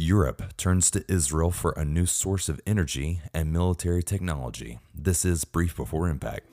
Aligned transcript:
Europe 0.00 0.56
turns 0.56 0.90
to 0.90 1.04
Israel 1.12 1.50
for 1.50 1.72
a 1.72 1.84
new 1.84 2.06
source 2.06 2.48
of 2.48 2.58
energy 2.66 3.20
and 3.34 3.52
military 3.52 4.02
technology. 4.02 4.78
This 4.94 5.26
is 5.26 5.44
Brief 5.44 5.76
Before 5.76 6.08
Impact. 6.08 6.46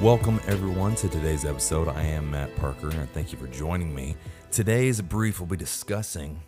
Welcome, 0.00 0.40
everyone, 0.46 0.94
to 0.94 1.10
today's 1.10 1.44
episode. 1.44 1.88
I 1.88 2.04
am 2.04 2.30
Matt 2.30 2.56
Parker, 2.56 2.88
and 2.88 3.10
thank 3.10 3.32
you 3.32 3.38
for 3.38 3.48
joining 3.48 3.94
me. 3.94 4.16
Today's 4.50 5.02
brief 5.02 5.40
will 5.40 5.46
be 5.46 5.58
discussing 5.58 6.40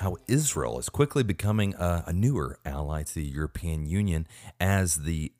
how 0.00 0.16
Israel 0.26 0.78
is 0.78 0.88
quickly 0.88 1.22
becoming 1.22 1.74
a, 1.74 2.04
a 2.06 2.12
newer 2.12 2.58
ally 2.64 3.02
to 3.02 3.14
the 3.14 3.24
European 3.24 3.86
Union 3.86 4.26
as 4.58 4.96
the 4.96 5.32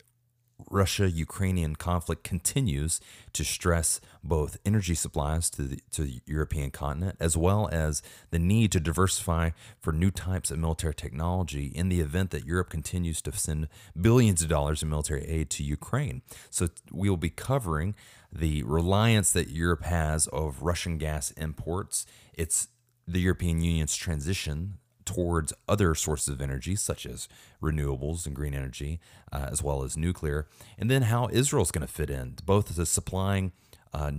Russia 0.71 1.11
Ukrainian 1.11 1.75
conflict 1.75 2.23
continues 2.23 3.01
to 3.33 3.45
stress 3.45 4.01
both 4.23 4.59
energy 4.67 4.95
supplies 4.95 5.49
to 5.51 5.63
the, 5.63 5.81
to 5.93 6.03
the 6.03 6.21
European 6.27 6.71
continent 6.71 7.17
as 7.19 7.37
well 7.37 7.71
as 7.73 8.03
the 8.31 8.39
need 8.39 8.71
to 8.73 8.81
diversify 8.81 9.51
for 9.81 9.93
new 9.93 10.11
types 10.11 10.51
of 10.51 10.59
military 10.59 10.95
technology 10.95 11.67
in 11.75 11.89
the 11.89 12.01
event 12.01 12.31
that 12.31 12.45
Europe 12.45 12.69
continues 12.69 13.23
to 13.23 13.33
send 13.33 13.69
billions 13.99 14.43
of 14.43 14.49
dollars 14.49 14.83
in 14.83 14.91
military 14.91 15.25
aid 15.27 15.49
to 15.49 15.65
Ukraine. 15.65 16.21
So 16.51 16.69
we 16.93 17.09
will 17.09 17.17
be 17.17 17.31
covering 17.31 17.95
the 18.31 18.63
reliance 18.65 19.33
that 19.33 19.49
Europe 19.49 19.85
has 19.85 20.27
of 20.27 20.63
Russian 20.63 20.99
gas 20.99 21.31
imports. 21.33 22.05
It's 22.35 22.69
the 23.13 23.21
European 23.21 23.61
Union's 23.61 23.97
transition 23.97 24.79
towards 25.05 25.53
other 25.69 25.95
sources 25.95 26.29
of 26.29 26.41
energy, 26.41 26.77
such 26.77 27.05
as 27.05 27.29
renewables 27.61 28.27
and 28.27 28.37
green 28.37 28.55
energy, 28.55 29.01
uh, 29.33 29.49
as 29.51 29.63
well 29.63 29.83
as 29.83 29.97
nuclear, 29.97 30.47
and 30.79 30.91
then 30.91 31.03
how 31.03 31.29
Israel's 31.33 31.73
going 31.73 31.87
to 31.87 31.93
fit 31.93 32.11
in, 32.11 32.37
both 32.45 32.79
as 32.79 32.89
supplying 32.89 33.53
uh, 33.93 34.13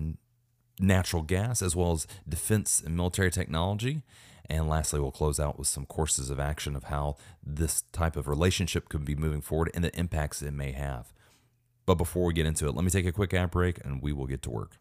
natural 0.80 1.22
gas 1.22 1.62
as 1.62 1.76
well 1.76 1.94
as 1.94 2.08
defense 2.28 2.82
and 2.86 2.98
military 2.98 3.32
technology. 3.32 4.02
And 4.50 4.68
lastly, 4.68 5.00
we'll 5.00 5.12
close 5.12 5.40
out 5.40 5.58
with 5.58 5.68
some 5.68 5.86
courses 5.86 6.30
of 6.30 6.40
action 6.40 6.76
of 6.76 6.86
how 6.86 7.16
this 7.42 7.84
type 7.94 8.18
of 8.18 8.28
relationship 8.28 8.90
could 8.90 9.06
be 9.06 9.16
moving 9.16 9.42
forward 9.42 9.72
and 9.74 9.84
the 9.84 9.98
impacts 9.98 10.42
it 10.42 10.52
may 10.52 10.74
have. 10.74 11.14
But 11.86 11.96
before 11.96 12.26
we 12.26 12.34
get 12.34 12.46
into 12.46 12.68
it, 12.68 12.76
let 12.76 12.84
me 12.84 12.92
take 12.92 13.06
a 13.06 13.14
quick 13.14 13.34
ad 13.34 13.52
break 13.52 13.84
and 13.86 14.02
we 14.02 14.12
will 14.12 14.28
get 14.28 14.42
to 14.44 14.50
work. 14.50 14.78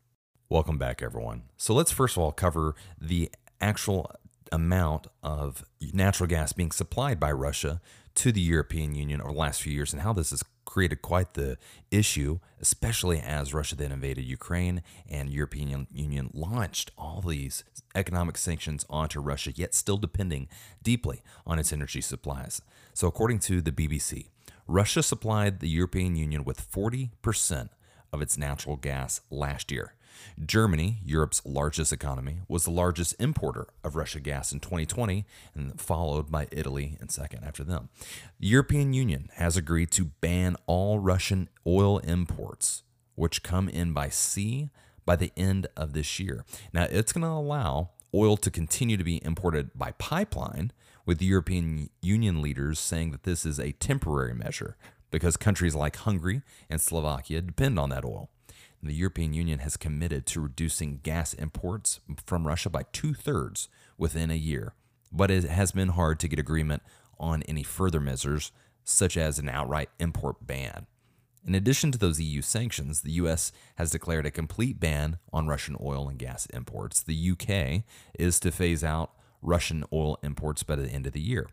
Welcome 0.48 0.78
back, 0.78 1.00
everyone. 1.00 1.42
So 1.56 1.72
let's 1.72 1.92
first 1.92 2.16
of 2.16 2.22
all 2.22 2.32
cover 2.32 2.74
the 3.00 3.30
actual 3.60 4.10
amount 4.52 5.06
of 5.22 5.64
natural 5.92 6.26
gas 6.26 6.52
being 6.52 6.72
supplied 6.72 7.20
by 7.20 7.30
Russia 7.30 7.80
to 8.16 8.32
the 8.32 8.40
European 8.40 8.94
Union 8.94 9.20
over 9.20 9.32
the 9.32 9.38
last 9.38 9.62
few 9.62 9.72
years 9.72 9.92
and 9.92 10.02
how 10.02 10.12
this 10.12 10.30
has 10.30 10.42
created 10.64 11.02
quite 11.02 11.34
the 11.34 11.58
issue, 11.90 12.38
especially 12.60 13.18
as 13.20 13.54
Russia 13.54 13.74
then 13.74 13.92
invaded 13.92 14.24
Ukraine 14.24 14.82
and 15.08 15.30
European 15.30 15.86
Union 15.92 16.30
launched 16.32 16.90
all 16.96 17.20
these 17.20 17.64
economic 17.94 18.36
sanctions 18.36 18.84
onto 18.88 19.20
Russia, 19.20 19.52
yet 19.54 19.74
still 19.74 19.96
depending 19.96 20.48
deeply 20.82 21.22
on 21.46 21.58
its 21.58 21.72
energy 21.72 22.00
supplies. 22.00 22.62
So 22.94 23.08
according 23.08 23.40
to 23.40 23.60
the 23.60 23.72
BBC, 23.72 24.26
Russia 24.66 25.02
supplied 25.02 25.58
the 25.58 25.68
European 25.68 26.14
Union 26.14 26.44
with 26.44 26.70
40% 26.70 27.70
of 28.12 28.22
its 28.22 28.38
natural 28.38 28.76
gas 28.76 29.20
last 29.30 29.72
year. 29.72 29.94
Germany, 30.44 30.98
Europe's 31.04 31.42
largest 31.44 31.92
economy, 31.92 32.40
was 32.48 32.64
the 32.64 32.70
largest 32.70 33.14
importer 33.18 33.66
of 33.84 33.96
Russian 33.96 34.22
gas 34.22 34.52
in 34.52 34.60
2020 34.60 35.24
and 35.54 35.80
followed 35.80 36.30
by 36.30 36.46
Italy 36.50 36.96
in 37.00 37.08
second 37.08 37.44
after 37.44 37.64
them. 37.64 37.88
The 38.38 38.48
European 38.48 38.92
Union 38.92 39.30
has 39.34 39.56
agreed 39.56 39.90
to 39.92 40.06
ban 40.20 40.56
all 40.66 40.98
Russian 40.98 41.48
oil 41.66 41.98
imports 41.98 42.82
which 43.14 43.42
come 43.42 43.68
in 43.68 43.92
by 43.92 44.08
sea 44.08 44.70
by 45.04 45.16
the 45.16 45.32
end 45.36 45.66
of 45.76 45.92
this 45.92 46.18
year. 46.18 46.44
Now, 46.72 46.84
it's 46.84 47.12
going 47.12 47.22
to 47.22 47.28
allow 47.28 47.90
oil 48.14 48.36
to 48.38 48.50
continue 48.50 48.96
to 48.96 49.04
be 49.04 49.22
imported 49.24 49.70
by 49.74 49.92
pipeline, 49.92 50.72
with 51.06 51.18
the 51.18 51.26
European 51.26 51.90
Union 52.02 52.40
leaders 52.40 52.78
saying 52.78 53.10
that 53.10 53.24
this 53.24 53.44
is 53.44 53.58
a 53.58 53.72
temporary 53.72 54.34
measure 54.34 54.76
because 55.10 55.36
countries 55.36 55.74
like 55.74 55.96
Hungary 55.96 56.42
and 56.68 56.80
Slovakia 56.80 57.40
depend 57.40 57.78
on 57.78 57.90
that 57.90 58.04
oil. 58.04 58.30
The 58.82 58.94
European 58.94 59.34
Union 59.34 59.58
has 59.58 59.76
committed 59.76 60.24
to 60.26 60.40
reducing 60.40 61.00
gas 61.02 61.34
imports 61.34 62.00
from 62.24 62.46
Russia 62.46 62.70
by 62.70 62.84
two 62.92 63.12
thirds 63.12 63.68
within 63.98 64.30
a 64.30 64.34
year, 64.34 64.74
but 65.12 65.30
it 65.30 65.44
has 65.44 65.72
been 65.72 65.88
hard 65.88 66.18
to 66.20 66.28
get 66.28 66.38
agreement 66.38 66.82
on 67.18 67.42
any 67.42 67.62
further 67.62 68.00
measures, 68.00 68.52
such 68.82 69.18
as 69.18 69.38
an 69.38 69.50
outright 69.50 69.90
import 69.98 70.46
ban. 70.46 70.86
In 71.46 71.54
addition 71.54 71.92
to 71.92 71.98
those 71.98 72.20
EU 72.20 72.40
sanctions, 72.40 73.02
the 73.02 73.12
US 73.12 73.52
has 73.76 73.90
declared 73.90 74.24
a 74.24 74.30
complete 74.30 74.80
ban 74.80 75.18
on 75.32 75.46
Russian 75.46 75.76
oil 75.80 76.08
and 76.08 76.18
gas 76.18 76.46
imports. 76.46 77.02
The 77.02 77.32
UK 77.32 77.84
is 78.18 78.40
to 78.40 78.50
phase 78.50 78.82
out 78.82 79.12
Russian 79.42 79.84
oil 79.92 80.18
imports 80.22 80.62
by 80.62 80.76
the 80.76 80.88
end 80.88 81.06
of 81.06 81.12
the 81.12 81.20
year. 81.20 81.48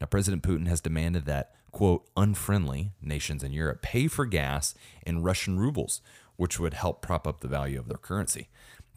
Now, 0.00 0.06
President 0.06 0.42
Putin 0.42 0.68
has 0.68 0.80
demanded 0.80 1.24
that, 1.26 1.52
quote, 1.72 2.08
unfriendly 2.16 2.92
nations 3.02 3.42
in 3.42 3.52
Europe 3.52 3.82
pay 3.82 4.06
for 4.06 4.26
gas 4.26 4.74
in 5.04 5.22
Russian 5.22 5.58
rubles, 5.58 6.00
which 6.38 6.58
would 6.58 6.72
help 6.72 7.02
prop 7.02 7.26
up 7.26 7.40
the 7.40 7.48
value 7.48 7.78
of 7.78 7.88
their 7.88 7.98
currency. 7.98 8.48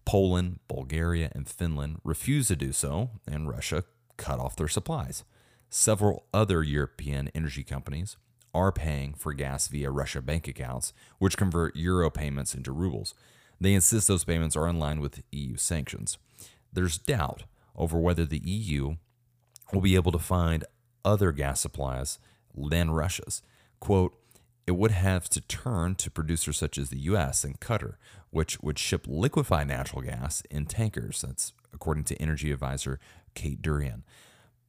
Poland, 0.06 0.60
Bulgaria, 0.68 1.30
and 1.36 1.50
Finland 1.50 2.00
refused 2.04 2.48
to 2.48 2.56
do 2.56 2.72
so, 2.72 3.10
and 3.28 3.50
Russia 3.50 3.84
cut 4.16 4.40
off 4.40 4.56
their 4.56 4.68
supplies. 4.70 5.26
Several 5.70 6.26
other 6.34 6.64
European 6.64 7.30
energy 7.36 7.64
companies 7.64 8.16
are 8.54 8.72
paying 8.72 9.14
for 9.14 9.34
gas 9.34 9.68
via 9.68 9.90
Russia 9.90 10.22
bank 10.22 10.48
accounts, 10.48 10.94
which 11.18 11.38
convert 11.38 11.76
euro 11.76 12.10
payments 12.10 12.54
into 12.54 12.72
rubles. 12.72 13.16
They 13.60 13.74
insist 13.74 14.08
those 14.08 14.24
payments 14.24 14.56
are 14.56 14.68
in 14.68 14.80
line 14.80 15.00
with 15.00 15.24
EU 15.32 15.58
sanctions. 15.58 16.18
There's 16.72 16.98
doubt 16.98 17.44
over 17.76 17.98
whether 18.00 18.26
the 18.26 18.42
EU 18.44 18.96
will 19.74 19.82
be 19.82 19.96
able 19.96 20.12
to 20.12 20.20
find 20.20 20.66
other 21.04 21.32
gas 21.32 21.62
supplies 21.62 22.20
than 22.56 22.92
Russia's. 22.92 23.42
Quote, 23.80 24.14
it 24.68 24.72
would 24.72 24.92
have 24.92 25.30
to 25.30 25.42
turn 25.42 25.96
to 25.96 26.12
producers 26.12 26.58
such 26.58 26.78
as 26.78 26.90
the 26.90 27.00
US 27.00 27.44
and 27.44 27.60
Qatar, 27.60 27.96
which 28.30 28.60
would 28.62 28.80
ship 28.80 29.06
liquefied 29.08 29.68
natural 29.68 30.02
gas 30.02 30.44
in 30.50 30.66
tankers. 30.66 31.22
That's 31.22 31.54
according 31.74 32.06
to 32.06 32.22
energy 32.22 32.52
advisor 32.52 33.00
Kate 33.34 33.62
Dourian. 33.62 34.04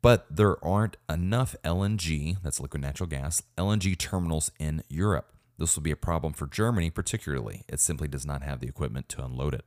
But 0.01 0.27
there 0.29 0.63
aren't 0.65 0.97
enough 1.09 1.55
LNG, 1.63 2.37
that's 2.43 2.59
liquid 2.59 2.83
natural 2.83 3.09
gas, 3.09 3.43
LNG 3.57 3.97
terminals 3.97 4.51
in 4.59 4.83
Europe. 4.89 5.33
This 5.59 5.77
will 5.77 5.83
be 5.83 5.93
a 5.93 5.97
problem 5.97 6.33
for 6.33 6.49
Germany, 6.49 6.91
particularly. 6.91 7.63
It 7.69 7.79
simply 7.79 8.09
does 8.09 8.27
not 8.27 8.43
have 8.43 8.59
the 8.59 8.67
equipment 8.67 9.09
to 9.11 9.25
unload 9.25 9.55
it. 9.55 9.65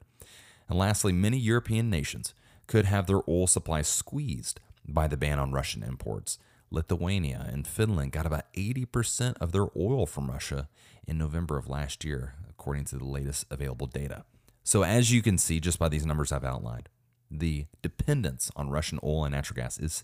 And 0.67 0.77
lastly, 0.77 1.13
many 1.13 1.37
European 1.37 1.89
nations 1.89 2.33
could 2.67 2.85
have 2.85 3.07
their 3.07 3.21
oil 3.29 3.47
supplies 3.47 3.87
squeezed 3.87 4.59
by 4.85 5.07
the 5.07 5.15
ban 5.15 5.39
on 5.39 5.53
Russian 5.53 5.83
imports. 5.83 6.37
Lithuania 6.71 7.47
and 7.51 7.67
Finland 7.67 8.11
got 8.11 8.25
about 8.25 8.51
80% 8.53 9.37
of 9.39 9.51
their 9.51 9.67
oil 9.77 10.05
from 10.05 10.31
Russia 10.31 10.67
in 11.07 11.17
November 11.17 11.57
of 11.57 11.69
last 11.69 12.03
year, 12.03 12.33
according 12.49 12.85
to 12.85 12.97
the 12.97 13.05
latest 13.05 13.45
available 13.49 13.87
data. 13.87 14.25
So, 14.63 14.83
as 14.83 15.11
you 15.11 15.21
can 15.21 15.37
see 15.37 15.59
just 15.59 15.77
by 15.77 15.89
these 15.89 16.05
numbers 16.05 16.31
I've 16.31 16.43
outlined, 16.43 16.89
the 17.29 17.65
dependence 17.81 18.51
on 18.55 18.69
Russian 18.69 18.99
oil 19.03 19.25
and 19.25 19.33
natural 19.33 19.55
gas 19.55 19.77
is 19.77 20.03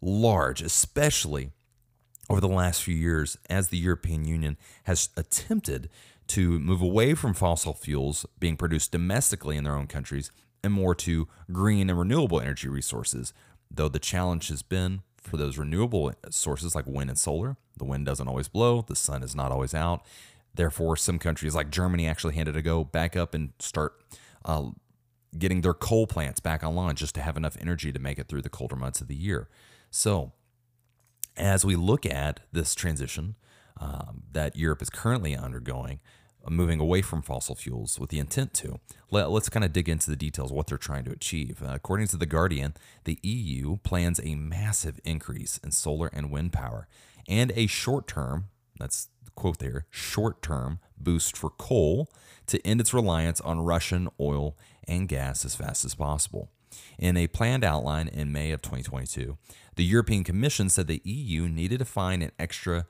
large, 0.00 0.62
especially 0.62 1.50
over 2.28 2.40
the 2.40 2.48
last 2.48 2.82
few 2.82 2.94
years 2.94 3.36
as 3.48 3.68
the 3.68 3.78
European 3.78 4.24
Union 4.24 4.56
has 4.84 5.10
attempted 5.16 5.90
to 6.28 6.60
move 6.60 6.80
away 6.80 7.12
from 7.14 7.34
fossil 7.34 7.74
fuels 7.74 8.24
being 8.38 8.56
produced 8.56 8.92
domestically 8.92 9.56
in 9.56 9.64
their 9.64 9.74
own 9.74 9.88
countries 9.88 10.30
and 10.62 10.72
more 10.72 10.94
to 10.94 11.28
green 11.52 11.90
and 11.90 11.98
renewable 11.98 12.40
energy 12.40 12.68
resources. 12.68 13.32
Though 13.70 13.88
the 13.88 13.98
challenge 13.98 14.48
has 14.48 14.62
been 14.62 15.02
for 15.20 15.36
those 15.36 15.58
renewable 15.58 16.12
sources 16.30 16.74
like 16.74 16.86
wind 16.86 17.10
and 17.10 17.18
solar. 17.18 17.56
The 17.76 17.84
wind 17.84 18.06
doesn't 18.06 18.26
always 18.26 18.48
blow, 18.48 18.82
the 18.82 18.96
sun 18.96 19.22
is 19.22 19.34
not 19.34 19.52
always 19.52 19.74
out. 19.74 20.04
Therefore, 20.54 20.96
some 20.96 21.18
countries 21.18 21.54
like 21.54 21.70
Germany 21.70 22.06
actually 22.06 22.34
had 22.34 22.46
to 22.46 22.62
go 22.62 22.82
back 22.84 23.16
up 23.16 23.34
and 23.34 23.52
start 23.60 23.92
uh, 24.44 24.70
getting 25.38 25.60
their 25.60 25.74
coal 25.74 26.06
plants 26.06 26.40
back 26.40 26.64
online 26.64 26.96
just 26.96 27.14
to 27.14 27.22
have 27.22 27.36
enough 27.36 27.56
energy 27.60 27.92
to 27.92 27.98
make 27.98 28.18
it 28.18 28.28
through 28.28 28.42
the 28.42 28.48
colder 28.48 28.76
months 28.76 29.00
of 29.00 29.08
the 29.08 29.14
year. 29.14 29.48
So, 29.90 30.32
as 31.36 31.64
we 31.64 31.76
look 31.76 32.04
at 32.04 32.40
this 32.52 32.74
transition 32.74 33.36
um, 33.80 34.24
that 34.32 34.56
Europe 34.56 34.82
is 34.82 34.90
currently 34.90 35.36
undergoing, 35.36 36.00
moving 36.48 36.80
away 36.80 37.02
from 37.02 37.22
fossil 37.22 37.54
fuels 37.54 37.98
with 37.98 38.10
the 38.10 38.18
intent 38.18 38.54
to. 38.54 38.80
Let, 39.10 39.28
us 39.28 39.48
kind 39.48 39.64
of 39.64 39.72
dig 39.72 39.88
into 39.88 40.10
the 40.10 40.16
details 40.16 40.50
of 40.50 40.56
what 40.56 40.68
they're 40.68 40.78
trying 40.78 41.04
to 41.04 41.12
achieve. 41.12 41.62
Uh, 41.62 41.72
according 41.74 42.06
to 42.08 42.16
The 42.16 42.26
Guardian, 42.26 42.74
the 43.04 43.18
EU 43.22 43.76
plans 43.78 44.20
a 44.22 44.34
massive 44.34 45.00
increase 45.04 45.58
in 45.58 45.72
solar 45.72 46.08
and 46.12 46.30
wind 46.30 46.52
power 46.52 46.88
and 47.28 47.52
a 47.54 47.66
short 47.66 48.08
term, 48.08 48.46
that's 48.78 49.08
the 49.24 49.30
quote 49.30 49.58
there, 49.58 49.86
short 49.88 50.42
term 50.42 50.80
boost 50.98 51.36
for 51.36 51.50
coal 51.50 52.10
to 52.46 52.64
end 52.66 52.80
its 52.80 52.92
reliance 52.92 53.40
on 53.40 53.60
Russian 53.60 54.08
oil 54.18 54.56
and 54.86 55.08
gas 55.08 55.44
as 55.44 55.54
fast 55.54 55.84
as 55.84 55.94
possible. 55.94 56.50
In 56.98 57.16
a 57.16 57.28
planned 57.28 57.64
outline 57.64 58.08
in 58.08 58.32
May 58.32 58.50
of 58.52 58.62
2022, 58.62 59.38
the 59.76 59.84
European 59.84 60.24
Commission 60.24 60.68
said 60.68 60.86
the 60.86 61.02
EU 61.04 61.48
needed 61.48 61.78
to 61.78 61.84
find 61.84 62.22
an 62.22 62.32
extra 62.38 62.86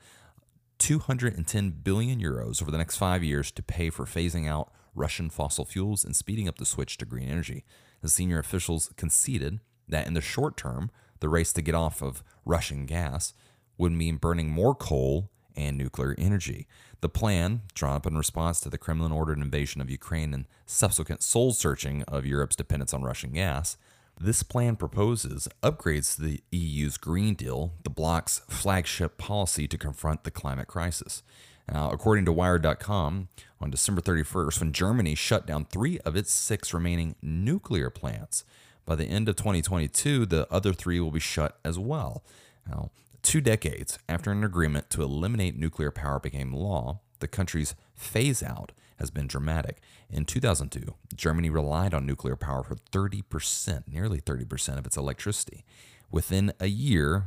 210 0.81 1.69
billion 1.83 2.19
euros 2.19 2.59
over 2.59 2.71
the 2.71 2.77
next 2.77 2.97
five 2.97 3.23
years 3.23 3.51
to 3.51 3.61
pay 3.61 3.91
for 3.91 4.05
phasing 4.05 4.49
out 4.49 4.73
Russian 4.95 5.29
fossil 5.29 5.63
fuels 5.63 6.03
and 6.03 6.15
speeding 6.15 6.47
up 6.47 6.57
the 6.57 6.65
switch 6.65 6.97
to 6.97 7.05
green 7.05 7.29
energy. 7.29 7.63
The 8.01 8.09
senior 8.09 8.39
officials 8.39 8.91
conceded 8.97 9.59
that 9.87 10.07
in 10.07 10.15
the 10.15 10.21
short 10.21 10.57
term, 10.57 10.89
the 11.19 11.29
race 11.29 11.53
to 11.53 11.61
get 11.61 11.75
off 11.75 12.01
of 12.01 12.23
Russian 12.45 12.87
gas 12.87 13.35
would 13.77 13.91
mean 13.91 14.15
burning 14.15 14.49
more 14.49 14.73
coal 14.73 15.29
and 15.55 15.77
nuclear 15.77 16.15
energy. 16.17 16.67
The 17.01 17.09
plan, 17.09 17.61
drawn 17.75 17.95
up 17.95 18.07
in 18.07 18.17
response 18.17 18.59
to 18.61 18.69
the 18.69 18.79
Kremlin 18.79 19.11
ordered 19.11 19.37
invasion 19.37 19.81
of 19.81 19.91
Ukraine 19.91 20.33
and 20.33 20.47
subsequent 20.65 21.21
soul 21.21 21.53
searching 21.53 22.01
of 22.07 22.25
Europe's 22.25 22.55
dependence 22.55 22.91
on 22.91 23.03
Russian 23.03 23.33
gas, 23.33 23.77
this 24.21 24.43
plan 24.43 24.75
proposes 24.75 25.47
upgrades 25.63 26.15
to 26.15 26.21
the 26.21 26.41
EU's 26.51 26.97
Green 26.97 27.33
Deal, 27.33 27.73
the 27.83 27.89
bloc's 27.89 28.41
flagship 28.49 29.17
policy 29.17 29.67
to 29.67 29.77
confront 29.77 30.23
the 30.23 30.31
climate 30.31 30.67
crisis. 30.67 31.23
Now, 31.71 31.89
according 31.89 32.25
to 32.25 32.31
Wired.com, 32.31 33.29
on 33.59 33.71
December 33.71 34.01
31st, 34.01 34.59
when 34.59 34.73
Germany 34.73 35.15
shut 35.15 35.47
down 35.47 35.65
three 35.65 35.99
of 35.99 36.15
its 36.15 36.31
six 36.31 36.73
remaining 36.73 37.15
nuclear 37.21 37.89
plants, 37.89 38.43
by 38.85 38.95
the 38.95 39.05
end 39.05 39.29
of 39.29 39.35
2022, 39.35 40.25
the 40.25 40.47
other 40.51 40.73
three 40.73 40.99
will 40.99 41.11
be 41.11 41.19
shut 41.19 41.57
as 41.63 41.79
well. 41.79 42.23
Now, 42.67 42.91
two 43.23 43.41
decades 43.41 43.97
after 44.09 44.31
an 44.31 44.43
agreement 44.43 44.89
to 44.91 45.01
eliminate 45.01 45.57
nuclear 45.57 45.91
power 45.91 46.19
became 46.19 46.53
law, 46.53 46.99
the 47.19 47.27
country's 47.27 47.75
phase 47.95 48.43
out 48.43 48.71
has 49.01 49.11
been 49.11 49.27
dramatic. 49.27 49.81
In 50.09 50.25
2002, 50.25 50.93
Germany 51.15 51.49
relied 51.49 51.93
on 51.93 52.05
nuclear 52.05 52.35
power 52.35 52.63
for 52.63 52.75
30%, 52.75 53.83
nearly 53.87 54.21
30% 54.21 54.77
of 54.77 54.85
its 54.85 54.95
electricity. 54.95 55.65
Within 56.11 56.53
a 56.59 56.67
year, 56.67 57.25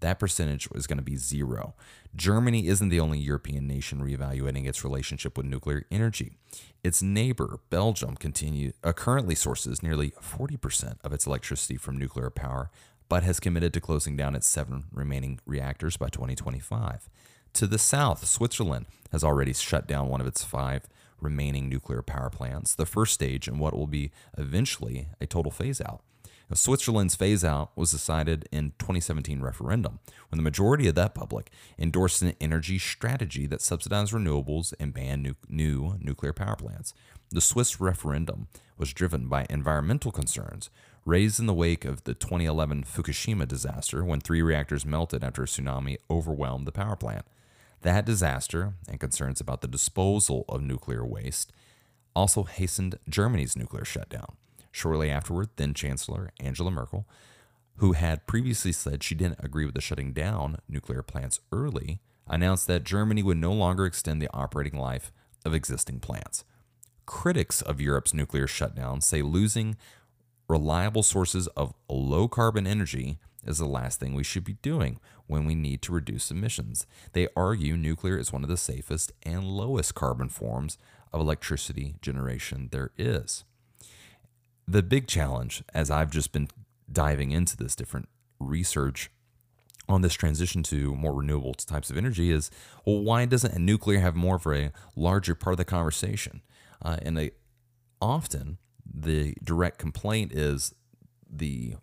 that 0.00 0.18
percentage 0.18 0.70
was 0.70 0.86
going 0.86 0.98
to 0.98 1.02
be 1.02 1.16
zero. 1.16 1.74
Germany 2.14 2.68
isn't 2.68 2.90
the 2.90 3.00
only 3.00 3.18
European 3.18 3.66
nation 3.66 4.00
reevaluating 4.00 4.68
its 4.68 4.84
relationship 4.84 5.36
with 5.36 5.46
nuclear 5.46 5.86
energy. 5.90 6.32
Its 6.84 7.02
neighbor, 7.02 7.58
Belgium, 7.70 8.14
continue, 8.14 8.72
uh, 8.84 8.92
currently 8.92 9.34
sources 9.34 9.82
nearly 9.82 10.10
40% 10.22 10.98
of 11.02 11.12
its 11.12 11.26
electricity 11.26 11.76
from 11.76 11.96
nuclear 11.96 12.30
power, 12.30 12.70
but 13.08 13.22
has 13.22 13.40
committed 13.40 13.72
to 13.72 13.80
closing 13.80 14.16
down 14.16 14.34
its 14.34 14.46
seven 14.46 14.84
remaining 14.92 15.40
reactors 15.46 15.96
by 15.96 16.08
2025. 16.08 17.08
To 17.54 17.66
the 17.66 17.78
south, 17.78 18.26
Switzerland 18.26 18.86
has 19.10 19.24
already 19.24 19.52
shut 19.52 19.86
down 19.86 20.08
one 20.08 20.20
of 20.20 20.26
its 20.26 20.44
five 20.44 20.86
remaining 21.20 21.68
nuclear 21.68 22.02
power 22.02 22.30
plants, 22.30 22.74
the 22.74 22.86
first 22.86 23.14
stage 23.14 23.48
in 23.48 23.58
what 23.58 23.74
will 23.74 23.86
be 23.86 24.10
eventually 24.36 25.08
a 25.20 25.26
total 25.26 25.52
phase 25.52 25.80
out. 25.80 26.02
Now, 26.50 26.54
Switzerland's 26.54 27.14
phase 27.14 27.44
out 27.44 27.76
was 27.76 27.90
decided 27.90 28.48
in 28.50 28.72
2017 28.78 29.42
referendum, 29.42 29.98
when 30.30 30.38
the 30.38 30.42
majority 30.42 30.88
of 30.88 30.94
that 30.94 31.14
public 31.14 31.50
endorsed 31.78 32.22
an 32.22 32.34
energy 32.40 32.78
strategy 32.78 33.46
that 33.46 33.60
subsidized 33.60 34.14
renewables 34.14 34.72
and 34.80 34.94
banned 34.94 35.22
nu- 35.22 35.34
new 35.48 35.98
nuclear 36.00 36.32
power 36.32 36.56
plants. 36.56 36.94
The 37.30 37.42
Swiss 37.42 37.80
referendum 37.80 38.48
was 38.78 38.94
driven 38.94 39.28
by 39.28 39.46
environmental 39.50 40.10
concerns 40.10 40.70
raised 41.04 41.40
in 41.40 41.46
the 41.46 41.54
wake 41.54 41.84
of 41.84 42.04
the 42.04 42.14
2011 42.14 42.84
Fukushima 42.84 43.48
disaster 43.48 44.04
when 44.04 44.20
three 44.20 44.42
reactors 44.42 44.84
melted 44.84 45.24
after 45.24 45.42
a 45.42 45.46
tsunami 45.46 45.96
overwhelmed 46.10 46.66
the 46.66 46.72
power 46.72 46.96
plant. 46.96 47.24
That 47.82 48.04
disaster 48.04 48.74
and 48.88 48.98
concerns 48.98 49.40
about 49.40 49.60
the 49.60 49.68
disposal 49.68 50.44
of 50.48 50.62
nuclear 50.62 51.06
waste 51.06 51.52
also 52.14 52.42
hastened 52.42 52.98
Germany's 53.08 53.56
nuclear 53.56 53.84
shutdown. 53.84 54.36
Shortly 54.72 55.10
afterward, 55.10 55.50
then 55.56 55.74
Chancellor 55.74 56.30
Angela 56.40 56.70
Merkel, 56.70 57.06
who 57.76 57.92
had 57.92 58.26
previously 58.26 58.72
said 58.72 59.02
she 59.02 59.14
didn't 59.14 59.42
agree 59.42 59.64
with 59.64 59.74
the 59.74 59.80
shutting 59.80 60.12
down 60.12 60.58
nuclear 60.68 61.02
plants 61.02 61.40
early, 61.52 62.00
announced 62.26 62.66
that 62.66 62.84
Germany 62.84 63.22
would 63.22 63.38
no 63.38 63.52
longer 63.52 63.86
extend 63.86 64.20
the 64.20 64.30
operating 64.34 64.78
life 64.78 65.12
of 65.44 65.54
existing 65.54 66.00
plants. 66.00 66.44
Critics 67.06 67.62
of 67.62 67.80
Europe's 67.80 68.12
nuclear 68.12 68.46
shutdown 68.46 69.00
say 69.00 69.22
losing 69.22 69.76
reliable 70.48 71.02
sources 71.02 71.46
of 71.48 71.72
low 71.88 72.26
carbon 72.28 72.66
energy 72.66 73.18
is 73.48 73.58
the 73.58 73.66
last 73.66 73.98
thing 73.98 74.14
we 74.14 74.24
should 74.24 74.44
be 74.44 74.58
doing 74.62 75.00
when 75.26 75.44
we 75.44 75.54
need 75.54 75.82
to 75.82 75.92
reduce 75.92 76.30
emissions. 76.30 76.86
They 77.12 77.28
argue 77.36 77.76
nuclear 77.76 78.18
is 78.18 78.32
one 78.32 78.42
of 78.42 78.48
the 78.48 78.56
safest 78.56 79.12
and 79.22 79.44
lowest 79.44 79.94
carbon 79.94 80.28
forms 80.28 80.78
of 81.12 81.20
electricity 81.20 81.96
generation 82.02 82.68
there 82.70 82.90
is. 82.98 83.44
The 84.66 84.82
big 84.82 85.06
challenge, 85.06 85.62
as 85.72 85.90
I've 85.90 86.10
just 86.10 86.32
been 86.32 86.48
diving 86.90 87.30
into 87.32 87.56
this 87.56 87.74
different 87.74 88.08
research 88.38 89.10
on 89.88 90.02
this 90.02 90.12
transition 90.12 90.62
to 90.64 90.94
more 90.94 91.14
renewable 91.14 91.54
types 91.54 91.88
of 91.90 91.96
energy, 91.96 92.30
is 92.30 92.50
well, 92.84 93.00
why 93.00 93.24
doesn't 93.24 93.56
nuclear 93.56 94.00
have 94.00 94.14
more 94.14 94.36
of 94.36 94.46
a 94.46 94.72
larger 94.94 95.34
part 95.34 95.54
of 95.54 95.58
the 95.58 95.64
conversation? 95.64 96.42
Uh, 96.82 96.98
and 97.02 97.16
they 97.16 97.30
often 98.00 98.58
the 98.84 99.34
direct 99.42 99.78
complaint 99.78 100.32
is 100.32 100.74
the 101.30 101.74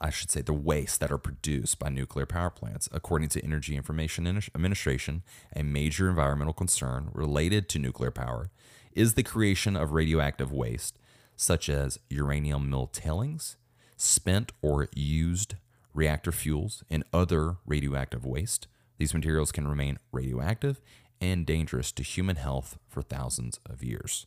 I 0.00 0.10
should 0.10 0.30
say 0.30 0.42
the 0.42 0.52
waste 0.52 1.00
that 1.00 1.12
are 1.12 1.18
produced 1.18 1.78
by 1.78 1.88
nuclear 1.88 2.26
power 2.26 2.50
plants. 2.50 2.88
According 2.92 3.28
to 3.30 3.44
Energy 3.44 3.76
Information 3.76 4.26
Administration, 4.26 5.22
a 5.54 5.62
major 5.62 6.08
environmental 6.08 6.52
concern 6.52 7.10
related 7.12 7.68
to 7.70 7.78
nuclear 7.78 8.10
power 8.10 8.50
is 8.92 9.14
the 9.14 9.22
creation 9.22 9.76
of 9.76 9.92
radioactive 9.92 10.52
waste, 10.52 10.98
such 11.36 11.68
as 11.68 11.98
uranium 12.10 12.70
mill 12.70 12.86
tailings, 12.86 13.56
spent 13.96 14.52
or 14.62 14.88
used 14.94 15.56
reactor 15.94 16.32
fuels, 16.32 16.82
and 16.90 17.04
other 17.12 17.56
radioactive 17.64 18.26
waste. 18.26 18.66
These 18.98 19.14
materials 19.14 19.52
can 19.52 19.68
remain 19.68 19.98
radioactive 20.12 20.80
and 21.20 21.46
dangerous 21.46 21.92
to 21.92 22.02
human 22.02 22.36
health 22.36 22.78
for 22.88 23.02
thousands 23.02 23.60
of 23.64 23.82
years. 23.82 24.26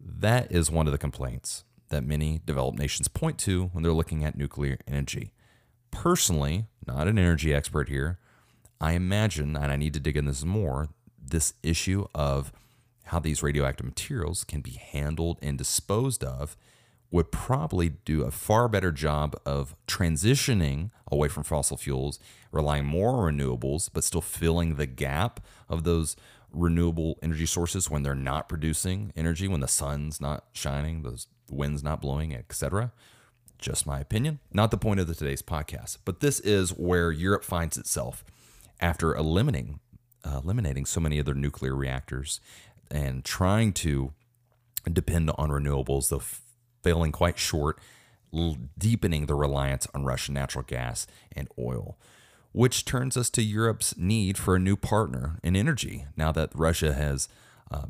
That 0.00 0.50
is 0.52 0.70
one 0.70 0.86
of 0.86 0.92
the 0.92 0.98
complaints 0.98 1.64
that 1.88 2.04
many 2.04 2.40
developed 2.44 2.78
nations 2.78 3.08
point 3.08 3.38
to 3.38 3.66
when 3.72 3.82
they're 3.82 3.92
looking 3.92 4.24
at 4.24 4.36
nuclear 4.36 4.78
energy. 4.86 5.32
Personally, 5.90 6.66
not 6.86 7.08
an 7.08 7.18
energy 7.18 7.54
expert 7.54 7.88
here, 7.88 8.18
I 8.80 8.92
imagine, 8.92 9.56
and 9.56 9.72
I 9.72 9.76
need 9.76 9.94
to 9.94 10.00
dig 10.00 10.16
in 10.16 10.26
this 10.26 10.44
more, 10.44 10.88
this 11.20 11.54
issue 11.62 12.06
of 12.14 12.52
how 13.04 13.18
these 13.18 13.42
radioactive 13.42 13.86
materials 13.86 14.44
can 14.44 14.60
be 14.60 14.72
handled 14.72 15.38
and 15.42 15.56
disposed 15.56 16.22
of 16.22 16.56
would 17.10 17.32
probably 17.32 17.88
do 17.88 18.22
a 18.22 18.30
far 18.30 18.68
better 18.68 18.92
job 18.92 19.34
of 19.46 19.74
transitioning 19.86 20.90
away 21.10 21.28
from 21.28 21.42
fossil 21.42 21.76
fuels, 21.76 22.18
relying 22.52 22.84
more 22.84 23.26
on 23.26 23.38
renewables, 23.38 23.88
but 23.92 24.04
still 24.04 24.20
filling 24.20 24.74
the 24.74 24.86
gap 24.86 25.40
of 25.68 25.84
those 25.84 26.16
renewable 26.52 27.18
energy 27.22 27.46
sources 27.46 27.90
when 27.90 28.02
they're 28.02 28.14
not 28.14 28.48
producing 28.48 29.12
energy, 29.16 29.48
when 29.48 29.60
the 29.60 29.68
sun's 29.68 30.20
not 30.20 30.44
shining, 30.52 31.02
the 31.48 31.54
wind's 31.54 31.82
not 31.82 32.00
blowing, 32.00 32.34
etc. 32.34 32.92
Just 33.58 33.86
my 33.86 34.00
opinion, 34.00 34.38
not 34.52 34.70
the 34.70 34.78
point 34.78 35.00
of 35.00 35.06
the, 35.06 35.14
today's 35.14 35.42
podcast. 35.42 35.98
But 36.04 36.20
this 36.20 36.40
is 36.40 36.70
where 36.70 37.10
Europe 37.10 37.44
finds 37.44 37.76
itself 37.76 38.24
after 38.80 39.14
eliminating 39.14 39.80
uh, 40.24 40.40
eliminating 40.42 40.84
so 40.84 41.00
many 41.00 41.18
of 41.18 41.26
their 41.26 41.34
nuclear 41.34 41.74
reactors 41.74 42.40
and 42.90 43.24
trying 43.24 43.72
to 43.72 44.12
depend 44.92 45.30
on 45.38 45.50
renewables, 45.50 46.08
though 46.08 46.22
failing 46.82 47.12
quite 47.12 47.38
short, 47.38 47.78
deepening 48.76 49.26
the 49.26 49.34
reliance 49.34 49.86
on 49.94 50.04
Russian 50.04 50.34
natural 50.34 50.64
gas 50.64 51.06
and 51.32 51.48
oil 51.58 51.96
which 52.52 52.84
turns 52.84 53.16
us 53.16 53.30
to 53.30 53.42
Europe's 53.42 53.96
need 53.96 54.38
for 54.38 54.56
a 54.56 54.58
new 54.58 54.76
partner 54.76 55.38
in 55.42 55.54
energy 55.54 56.06
now 56.16 56.32
that 56.32 56.50
Russia 56.54 56.94
has 56.94 57.28
uh, 57.70 57.86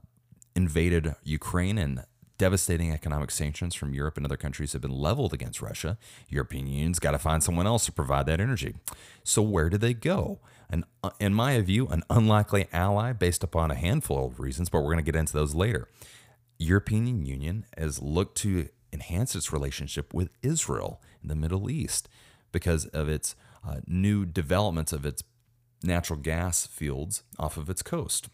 invaded 0.54 1.14
Ukraine 1.22 1.78
and 1.78 2.04
devastating 2.38 2.92
economic 2.92 3.30
sanctions 3.30 3.74
from 3.74 3.92
Europe 3.92 4.16
and 4.16 4.24
other 4.24 4.36
countries 4.36 4.72
have 4.72 4.82
been 4.82 4.92
leveled 4.92 5.34
against 5.34 5.60
Russia. 5.60 5.98
European 6.28 6.66
Union's 6.66 6.98
got 6.98 7.10
to 7.10 7.18
find 7.18 7.42
someone 7.42 7.66
else 7.66 7.84
to 7.86 7.92
provide 7.92 8.26
that 8.26 8.40
energy. 8.40 8.76
So 9.24 9.42
where 9.42 9.68
do 9.68 9.76
they 9.76 9.94
go? 9.94 10.38
And 10.70 10.84
uh, 11.02 11.10
in 11.18 11.34
my 11.34 11.60
view, 11.60 11.88
an 11.88 12.02
unlikely 12.08 12.68
ally 12.72 13.12
based 13.12 13.42
upon 13.42 13.70
a 13.70 13.74
handful 13.74 14.26
of 14.26 14.40
reasons, 14.40 14.68
but 14.68 14.80
we're 14.80 14.92
going 14.92 15.04
to 15.04 15.12
get 15.12 15.18
into 15.18 15.32
those 15.32 15.54
later. 15.54 15.88
European 16.58 17.24
Union 17.24 17.66
has 17.76 18.00
looked 18.02 18.36
to 18.38 18.68
enhance 18.92 19.34
its 19.34 19.52
relationship 19.52 20.14
with 20.14 20.30
Israel 20.42 21.00
in 21.22 21.28
the 21.28 21.34
Middle 21.34 21.70
East 21.70 22.08
because 22.52 22.86
of 22.86 23.08
its 23.08 23.34
uh, 23.66 23.76
new 23.86 24.24
developments 24.24 24.92
of 24.92 25.04
its 25.04 25.22
natural 25.82 26.18
gas 26.18 26.66
fields 26.66 27.22
off 27.38 27.56
of 27.56 27.70
its 27.70 27.82
coast. 27.82 28.28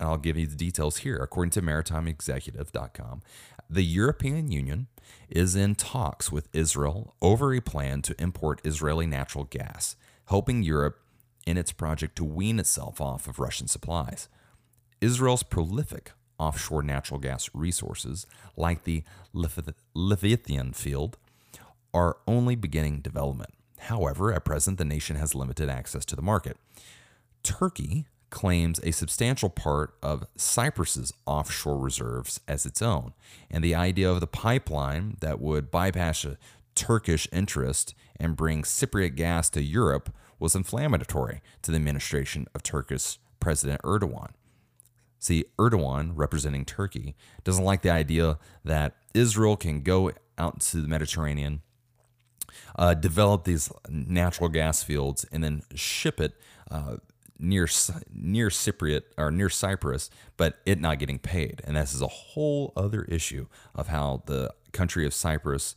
And 0.00 0.08
I'll 0.08 0.16
give 0.16 0.38
you 0.38 0.46
the 0.46 0.56
details 0.56 0.98
here. 0.98 1.18
According 1.18 1.50
to 1.50 1.62
maritimeexecutive.com, 1.62 3.22
the 3.68 3.84
European 3.84 4.50
Union 4.50 4.88
is 5.28 5.54
in 5.54 5.74
talks 5.74 6.32
with 6.32 6.48
Israel 6.54 7.14
over 7.20 7.54
a 7.54 7.60
plan 7.60 8.00
to 8.02 8.20
import 8.20 8.62
Israeli 8.64 9.06
natural 9.06 9.44
gas, 9.44 9.96
helping 10.28 10.62
Europe 10.62 11.00
in 11.46 11.58
its 11.58 11.70
project 11.70 12.16
to 12.16 12.24
wean 12.24 12.58
itself 12.58 13.00
off 13.00 13.28
of 13.28 13.38
Russian 13.38 13.68
supplies. 13.68 14.28
Israel's 15.00 15.42
prolific 15.42 16.12
offshore 16.38 16.82
natural 16.82 17.20
gas 17.20 17.50
resources, 17.52 18.26
like 18.56 18.84
the 18.84 19.04
Leviathan 19.34 20.72
field, 20.72 21.18
are 21.92 22.16
only 22.26 22.56
beginning 22.56 23.00
development. 23.00 23.50
However, 23.80 24.32
at 24.32 24.44
present, 24.44 24.78
the 24.78 24.84
nation 24.84 25.16
has 25.16 25.34
limited 25.34 25.68
access 25.68 26.04
to 26.06 26.16
the 26.16 26.22
market. 26.22 26.56
Turkey 27.42 28.06
claims 28.30 28.80
a 28.82 28.92
substantial 28.92 29.50
part 29.50 29.94
of 30.02 30.26
Cyprus's 30.36 31.12
offshore 31.26 31.78
reserves 31.78 32.40
as 32.48 32.64
its 32.64 32.80
own, 32.80 33.12
and 33.50 33.62
the 33.62 33.74
idea 33.74 34.10
of 34.10 34.20
the 34.20 34.26
pipeline 34.26 35.16
that 35.20 35.40
would 35.40 35.70
bypass 35.70 36.24
a 36.24 36.38
Turkish 36.74 37.28
interest 37.32 37.94
and 38.18 38.36
bring 38.36 38.62
Cypriot 38.62 39.16
gas 39.16 39.50
to 39.50 39.62
Europe 39.62 40.14
was 40.38 40.54
inflammatory 40.54 41.42
to 41.62 41.70
the 41.70 41.76
administration 41.76 42.46
of 42.54 42.62
Turkish 42.62 43.18
President 43.40 43.80
Erdogan. 43.82 44.30
See, 45.18 45.44
Erdogan, 45.58 46.12
representing 46.14 46.64
Turkey, 46.64 47.14
doesn't 47.44 47.64
like 47.64 47.82
the 47.82 47.90
idea 47.90 48.38
that 48.64 48.94
Israel 49.12 49.56
can 49.56 49.82
go 49.82 50.12
out 50.38 50.60
to 50.60 50.78
the 50.78 50.88
Mediterranean, 50.88 51.60
uh, 52.76 52.94
develop 52.94 53.44
these 53.44 53.70
natural 53.88 54.48
gas 54.48 54.82
fields, 54.82 55.26
and 55.30 55.44
then 55.44 55.62
ship 55.74 56.20
it 56.20 56.34
uh, 56.70 56.96
near 57.40 57.68
near 58.12 58.48
Cypriot 58.48 59.02
or 59.16 59.30
near 59.30 59.48
Cyprus, 59.48 60.10
but 60.36 60.58
it 60.66 60.80
not 60.80 60.98
getting 60.98 61.18
paid. 61.18 61.62
And 61.64 61.76
this 61.76 61.94
is 61.94 62.02
a 62.02 62.08
whole 62.08 62.72
other 62.76 63.02
issue 63.04 63.46
of 63.74 63.88
how 63.88 64.22
the 64.26 64.52
country 64.72 65.06
of 65.06 65.14
Cyprus 65.14 65.76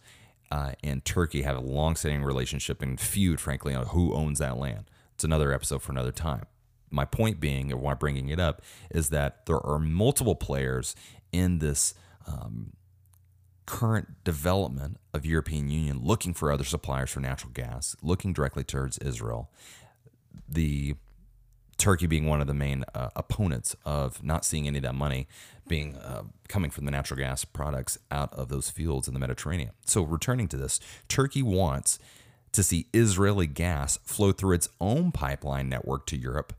uh, 0.52 0.74
and 0.84 1.04
Turkey 1.04 1.42
have 1.42 1.58
a 1.58 1.62
long-standing 1.62 2.24
relationship 2.24 2.82
and 2.82 3.00
feud, 3.00 3.40
frankly, 3.40 3.74
on 3.74 3.88
who 3.88 4.14
owns 4.14 4.40
that 4.40 4.58
land. 4.58 4.86
It's 5.16 5.24
another 5.24 5.52
episode 5.52 5.82
for 5.82 5.92
another 5.92 6.12
time 6.12 6.46
my 6.94 7.06
point 7.06 7.40
being, 7.40 7.72
and 7.72 7.82
why 7.82 7.96
bringing 7.96 8.30
it 8.30 8.40
up, 8.40 8.62
is 8.92 9.10
that 9.10 9.46
there 9.48 9.60
are 9.66 9.80
multiple 9.80 10.36
players 10.36 10.96
in 11.32 11.58
this 11.58 11.96
um, 12.28 12.74
current 13.66 14.24
development 14.24 14.98
of 15.14 15.26
European 15.26 15.70
Union 15.70 16.00
looking 16.04 16.34
for 16.34 16.52
other 16.52 16.64
suppliers 16.64 17.10
for 17.10 17.20
natural 17.20 17.52
gas, 17.52 17.96
looking 18.02 18.32
directly 18.32 18.64
towards 18.64 19.00
Israel. 19.00 19.50
The 20.48 20.96
Turkey 21.78 22.08
being 22.08 22.28
one 22.28 22.42
of 22.42 22.48
the 22.48 22.54
main 22.54 22.86
uh, 22.94 23.10
opponents 23.16 23.76
of 23.86 24.24
not 24.24 24.46
seeing 24.46 24.68
any 24.68 24.78
of 24.78 24.84
that 24.84 24.96
money 24.96 25.28
being 25.68 25.96
uh, 25.96 26.24
coming 26.48 26.70
from 26.70 26.86
the 26.86 26.92
natural 26.92 27.18
gas 27.18 27.46
products 27.46 27.98
out 28.12 28.32
of 28.34 28.50
those 28.50 28.70
fields 28.70 29.08
in 29.08 29.14
the 29.14 29.20
Mediterranean. 29.20 29.72
So, 29.86 30.04
returning 30.04 30.48
to 30.50 30.58
this, 30.58 30.80
Turkey 31.08 31.42
wants 31.42 32.00
to 32.52 32.64
see 32.64 32.88
Israeli 32.94 33.48
gas 33.48 33.98
flow 34.04 34.32
through 34.32 34.56
its 34.56 34.70
own 34.80 35.12
pipeline 35.12 35.70
network 35.70 36.06
to 36.08 36.18
Europe 36.18 36.54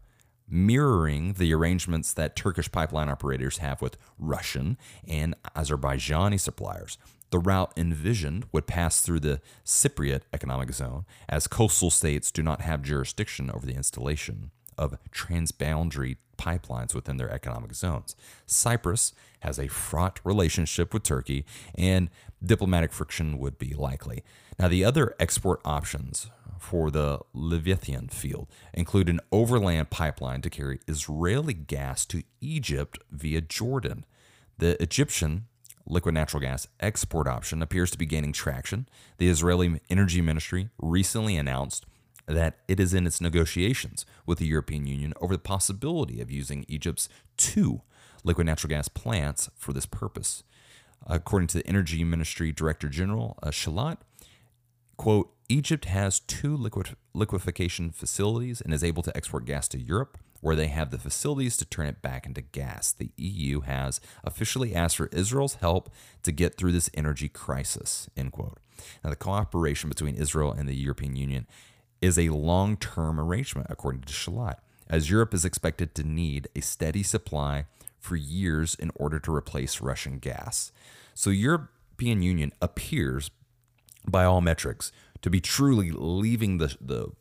mirroring 0.48 1.34
the 1.34 1.54
arrangements 1.54 2.12
that 2.12 2.36
Turkish 2.36 2.70
pipeline 2.70 3.08
operators 3.08 3.58
have 3.58 3.80
with 3.80 3.96
Russian 4.18 4.76
and 5.06 5.34
Azerbaijani 5.56 6.38
suppliers. 6.38 6.98
The 7.30 7.38
route 7.38 7.72
envisioned 7.76 8.46
would 8.52 8.66
pass 8.66 9.00
through 9.00 9.20
the 9.20 9.40
Cypriot 9.64 10.22
economic 10.32 10.72
zone, 10.72 11.06
as 11.28 11.46
coastal 11.46 11.90
states 11.90 12.30
do 12.30 12.42
not 12.42 12.60
have 12.60 12.82
jurisdiction 12.82 13.50
over 13.50 13.66
the 13.66 13.74
installation 13.74 14.50
of 14.78 14.96
transboundary 15.10 16.16
pipelines 16.36 16.94
within 16.94 17.16
their 17.16 17.30
economic 17.30 17.74
zones. 17.74 18.16
Cyprus 18.46 19.12
has 19.40 19.58
a 19.58 19.68
fraught 19.68 20.20
relationship 20.24 20.92
with 20.92 21.02
Turkey, 21.02 21.44
and 21.76 22.10
diplomatic 22.44 22.92
friction 22.92 23.38
would 23.38 23.58
be 23.58 23.74
likely. 23.74 24.24
Now, 24.58 24.68
the 24.68 24.84
other 24.84 25.14
export 25.18 25.60
options 25.64 26.30
for 26.58 26.90
the 26.90 27.20
Leviathan 27.34 28.08
field 28.08 28.48
include 28.72 29.08
an 29.08 29.20
overland 29.30 29.90
pipeline 29.90 30.40
to 30.42 30.50
carry 30.50 30.80
Israeli 30.88 31.54
gas 31.54 32.06
to 32.06 32.22
Egypt 32.40 32.98
via 33.10 33.40
Jordan. 33.40 34.04
The 34.58 34.80
Egyptian 34.82 35.46
liquid 35.86 36.14
natural 36.14 36.40
gas 36.40 36.66
export 36.80 37.26
option 37.26 37.60
appears 37.62 37.90
to 37.90 37.98
be 37.98 38.06
gaining 38.06 38.32
traction. 38.32 38.88
The 39.18 39.28
Israeli 39.28 39.80
Energy 39.90 40.20
Ministry 40.20 40.70
recently 40.78 41.36
announced 41.36 41.84
that 42.26 42.58
it 42.68 42.80
is 42.80 42.94
in 42.94 43.06
its 43.06 43.20
negotiations 43.20 44.06
with 44.26 44.38
the 44.38 44.46
European 44.46 44.86
Union 44.86 45.12
over 45.20 45.34
the 45.34 45.42
possibility 45.42 46.20
of 46.20 46.30
using 46.30 46.64
Egypt's 46.68 47.08
two 47.36 47.82
liquid 48.22 48.46
natural 48.46 48.70
gas 48.70 48.88
plants 48.88 49.50
for 49.56 49.72
this 49.72 49.86
purpose. 49.86 50.42
According 51.06 51.48
to 51.48 51.58
the 51.58 51.66
Energy 51.66 52.02
Ministry 52.02 52.50
Director 52.50 52.88
General 52.88 53.38
uh, 53.42 53.50
Schillat, 53.50 53.98
quote, 54.96 55.30
Egypt 55.48 55.84
has 55.84 56.20
two 56.20 56.56
liquid, 56.56 56.96
liquefaction 57.12 57.90
facilities 57.90 58.62
and 58.62 58.72
is 58.72 58.82
able 58.82 59.02
to 59.02 59.14
export 59.14 59.44
gas 59.44 59.68
to 59.68 59.78
Europe, 59.78 60.16
where 60.40 60.56
they 60.56 60.68
have 60.68 60.90
the 60.90 60.98
facilities 60.98 61.56
to 61.58 61.66
turn 61.66 61.86
it 61.86 62.00
back 62.00 62.24
into 62.24 62.40
gas. 62.40 62.92
The 62.92 63.10
EU 63.16 63.60
has 63.60 64.00
officially 64.24 64.74
asked 64.74 64.96
for 64.96 65.06
Israel's 65.08 65.56
help 65.56 65.90
to 66.22 66.32
get 66.32 66.56
through 66.56 66.72
this 66.72 66.88
energy 66.94 67.28
crisis. 67.28 68.08
End 68.16 68.32
quote. 68.32 68.58
Now, 69.02 69.10
the 69.10 69.16
cooperation 69.16 69.88
between 69.88 70.16
Israel 70.16 70.52
and 70.52 70.68
the 70.68 70.74
European 70.74 71.16
Union 71.16 71.46
is 72.04 72.18
a 72.18 72.28
long 72.28 72.76
term 72.76 73.18
arrangement, 73.18 73.66
according 73.70 74.02
to 74.02 74.12
Schillat, 74.12 74.56
as 74.88 75.10
Europe 75.10 75.32
is 75.32 75.44
expected 75.44 75.94
to 75.94 76.04
need 76.04 76.48
a 76.54 76.60
steady 76.60 77.02
supply 77.02 77.64
for 77.98 78.16
years 78.16 78.74
in 78.74 78.90
order 78.94 79.18
to 79.18 79.34
replace 79.34 79.80
Russian 79.80 80.18
gas. 80.18 80.70
So, 81.14 81.30
European 81.30 82.20
Union 82.22 82.52
appears, 82.60 83.30
by 84.06 84.24
all 84.24 84.42
metrics, 84.42 84.92
to 85.22 85.30
be 85.30 85.40
truly 85.40 85.90
leaving 85.90 86.58
the, 86.58 86.76
the 86.78 87.12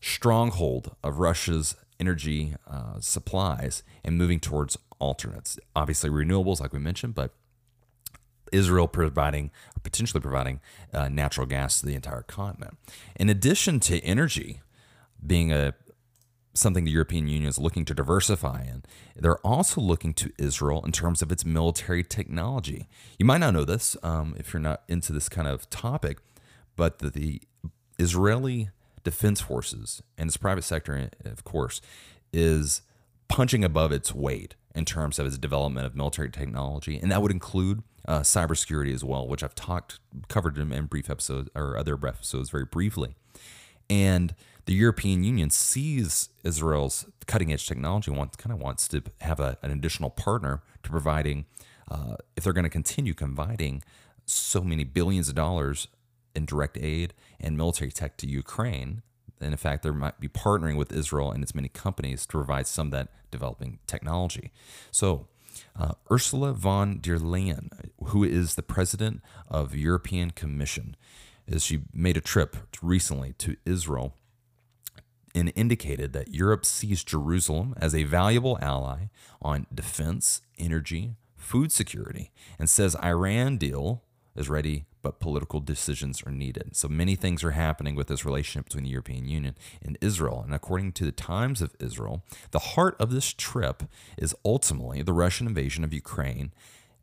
stronghold 0.00 0.96
of 1.04 1.20
Russia's 1.20 1.76
energy 2.00 2.56
uh, 2.68 2.98
supplies 2.98 3.84
and 4.04 4.18
moving 4.18 4.40
towards 4.40 4.76
alternates. 4.98 5.58
Obviously, 5.76 6.10
renewables, 6.10 6.60
like 6.60 6.72
we 6.72 6.80
mentioned, 6.80 7.14
but 7.14 7.32
Israel 8.52 8.88
providing, 8.88 9.50
potentially 9.82 10.20
providing 10.20 10.60
uh, 10.92 11.08
natural 11.08 11.46
gas 11.46 11.80
to 11.80 11.86
the 11.86 11.94
entire 11.94 12.22
continent. 12.22 12.76
In 13.16 13.28
addition 13.28 13.80
to 13.80 14.00
energy 14.00 14.60
being 15.24 15.52
a 15.52 15.74
something 16.54 16.84
the 16.84 16.90
European 16.90 17.28
Union 17.28 17.48
is 17.48 17.58
looking 17.58 17.84
to 17.84 17.94
diversify 17.94 18.62
in, 18.62 18.82
they're 19.14 19.38
also 19.38 19.80
looking 19.80 20.14
to 20.14 20.32
Israel 20.38 20.82
in 20.84 20.92
terms 20.92 21.20
of 21.20 21.30
its 21.30 21.44
military 21.44 22.02
technology. 22.02 22.88
You 23.18 23.26
might 23.26 23.38
not 23.38 23.52
know 23.52 23.64
this 23.64 23.96
um, 24.02 24.34
if 24.38 24.52
you're 24.52 24.60
not 24.60 24.82
into 24.88 25.12
this 25.12 25.28
kind 25.28 25.46
of 25.46 25.68
topic, 25.68 26.18
but 26.74 26.98
the, 26.98 27.10
the 27.10 27.42
Israeli 27.98 28.70
defense 29.04 29.40
forces 29.40 30.02
and 30.18 30.28
its 30.28 30.36
private 30.36 30.64
sector, 30.64 31.10
of 31.24 31.44
course, 31.44 31.80
is 32.32 32.82
punching 33.28 33.64
above 33.64 33.92
its 33.92 34.14
weight 34.14 34.54
in 34.74 34.84
terms 34.84 35.18
of 35.18 35.26
its 35.26 35.38
development 35.38 35.86
of 35.86 35.96
military 35.96 36.30
technology, 36.30 36.98
and 36.98 37.10
that 37.10 37.22
would 37.22 37.32
include 37.32 37.82
uh, 38.06 38.20
cybersecurity 38.20 38.94
as 38.94 39.02
well, 39.02 39.26
which 39.26 39.42
I've 39.42 39.54
talked 39.54 39.98
covered 40.28 40.58
in, 40.58 40.72
in 40.72 40.86
brief 40.86 41.10
episodes 41.10 41.48
or 41.54 41.76
other 41.76 41.94
episodes 41.94 42.50
very 42.50 42.64
briefly. 42.64 43.14
And 43.88 44.34
the 44.66 44.74
European 44.74 45.24
Union 45.24 45.50
sees 45.50 46.28
Israel's 46.42 47.06
cutting 47.26 47.52
edge 47.52 47.66
technology 47.66 48.10
wants 48.10 48.36
kind 48.36 48.52
of 48.52 48.60
wants 48.60 48.88
to 48.88 49.02
have 49.20 49.40
a, 49.40 49.58
an 49.62 49.70
additional 49.70 50.10
partner 50.10 50.62
to 50.82 50.90
providing 50.90 51.46
uh, 51.90 52.16
if 52.36 52.44
they're 52.44 52.52
going 52.52 52.64
to 52.64 52.70
continue 52.70 53.14
providing 53.14 53.82
so 54.24 54.60
many 54.60 54.82
billions 54.84 55.28
of 55.28 55.36
dollars 55.36 55.86
in 56.34 56.44
direct 56.44 56.76
aid 56.78 57.14
and 57.40 57.56
military 57.56 57.92
tech 57.92 58.16
to 58.18 58.26
Ukraine. 58.26 59.02
And 59.40 59.52
in 59.52 59.56
fact, 59.56 59.82
they 59.82 59.90
might 59.90 60.20
be 60.20 60.28
partnering 60.28 60.76
with 60.76 60.92
Israel 60.92 61.30
and 61.30 61.42
its 61.42 61.54
many 61.54 61.68
companies 61.68 62.26
to 62.26 62.32
provide 62.32 62.66
some 62.66 62.88
of 62.88 62.90
that 62.92 63.08
developing 63.30 63.78
technology. 63.86 64.50
So, 64.90 65.28
uh, 65.78 65.92
Ursula 66.10 66.52
von 66.52 66.98
der 67.00 67.18
Leyen, 67.18 67.70
who 68.06 68.24
is 68.24 68.54
the 68.54 68.62
president 68.62 69.22
of 69.48 69.74
European 69.74 70.30
Commission, 70.30 70.96
is 71.46 71.64
she 71.64 71.82
made 71.92 72.16
a 72.16 72.20
trip 72.20 72.56
recently 72.82 73.32
to 73.34 73.56
Israel 73.64 74.14
and 75.34 75.52
indicated 75.54 76.12
that 76.14 76.34
Europe 76.34 76.64
sees 76.64 77.04
Jerusalem 77.04 77.74
as 77.76 77.94
a 77.94 78.04
valuable 78.04 78.58
ally 78.62 79.08
on 79.42 79.66
defense, 79.72 80.40
energy, 80.58 81.14
food 81.36 81.70
security, 81.70 82.32
and 82.58 82.70
says 82.70 82.96
Iran 82.96 83.58
deal 83.58 84.02
is 84.34 84.48
ready 84.48 84.86
but 85.06 85.20
political 85.20 85.60
decisions 85.60 86.20
are 86.26 86.32
needed. 86.32 86.74
So 86.74 86.88
many 86.88 87.14
things 87.14 87.44
are 87.44 87.52
happening 87.52 87.94
with 87.94 88.08
this 88.08 88.24
relationship 88.24 88.64
between 88.64 88.82
the 88.82 88.90
European 88.90 89.28
Union 89.28 89.54
and 89.80 89.96
Israel. 90.00 90.42
And 90.44 90.52
according 90.52 90.94
to 90.94 91.04
the 91.04 91.12
Times 91.12 91.62
of 91.62 91.76
Israel, 91.78 92.24
the 92.50 92.74
heart 92.74 92.96
of 92.98 93.12
this 93.12 93.32
trip 93.32 93.84
is 94.18 94.34
ultimately 94.44 95.02
the 95.02 95.12
Russian 95.12 95.46
invasion 95.46 95.84
of 95.84 95.94
Ukraine 95.94 96.52